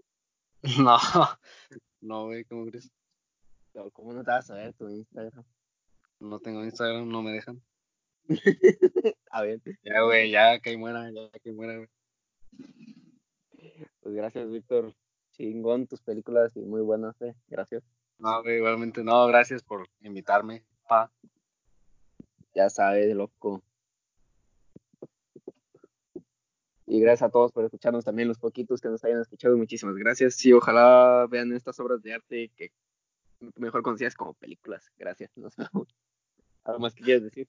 no, 0.79 0.99
no, 2.01 2.27
güey, 2.27 2.45
¿cómo 2.45 2.67
crees? 2.67 2.91
No, 3.75 3.91
¿Cómo 3.91 4.13
no 4.13 4.23
te 4.25 4.31
vas 4.31 4.51
a 4.51 4.55
ver 4.55 4.73
tu 4.75 4.89
Instagram? 4.89 5.45
No 6.21 6.39
tengo 6.41 6.65
Instagram, 6.65 7.09
no 7.09 7.23
me 7.23 7.33
dejan. 7.33 7.63
A 9.31 9.43
ver, 9.43 9.61
Ya, 9.83 10.03
güey, 10.03 10.31
ya 10.31 10.61
que 10.61 10.77
muera, 10.77 11.11
ya 11.11 11.31
que 11.41 11.53
muera, 11.53 11.77
güey. 11.77 11.89
pues 14.01 14.15
gracias, 14.15 14.51
Víctor. 14.51 14.95
Chingón 15.41 15.87
tus 15.87 16.03
películas 16.03 16.55
y 16.55 16.61
muy 16.61 16.83
buenas, 16.83 17.19
eh. 17.23 17.35
Gracias. 17.49 17.83
No, 18.19 18.43
güey, 18.43 18.57
igualmente, 18.57 19.03
no, 19.03 19.27
gracias 19.27 19.63
por 19.63 19.89
invitarme, 20.03 20.63
pa. 20.87 21.11
Ya 22.55 22.69
sabes, 22.69 23.15
loco. 23.17 23.63
Y 26.85 27.01
gracias 27.01 27.27
a 27.27 27.33
todos 27.33 27.53
por 27.53 27.65
escucharnos 27.65 28.05
también, 28.05 28.29
los 28.29 28.39
poquitos 28.39 28.83
que 28.83 28.91
nos 28.91 29.03
hayan 29.03 29.23
escuchado. 29.23 29.57
Muchísimas 29.57 29.97
gracias. 29.97 30.45
Y 30.45 30.53
ojalá 30.53 31.27
vean 31.31 31.55
estas 31.55 31.81
obras 31.81 32.03
de 32.03 32.13
arte 32.13 32.51
que 32.55 32.71
mejor 33.57 33.83
conocidas 33.83 34.15
como 34.17 34.35
películas. 34.35 34.93
Gracias. 34.99 35.31
Nos 35.37 35.57
vemos. 35.57 35.89
¿Algo 36.65 36.81
más 36.81 36.95
que 36.95 37.03
quieres 37.03 37.23
decir? 37.23 37.49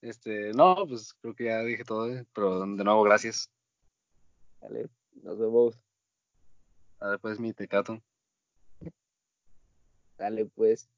Este, 0.00 0.52
no, 0.54 0.74
pues 0.88 1.14
creo 1.20 1.36
que 1.36 1.44
ya 1.44 1.62
dije 1.62 1.84
todo, 1.84 2.10
eh, 2.10 2.26
pero 2.34 2.66
de 2.66 2.82
nuevo, 2.82 3.04
gracias. 3.04 3.48
Dale, 4.60 4.88
nos 5.22 5.38
vemos. 5.38 5.78
Ver, 7.00 7.20
pues 7.20 7.38
mi 7.38 7.52
tecato. 7.52 8.02
Dale, 10.18 10.46
pues. 10.46 10.88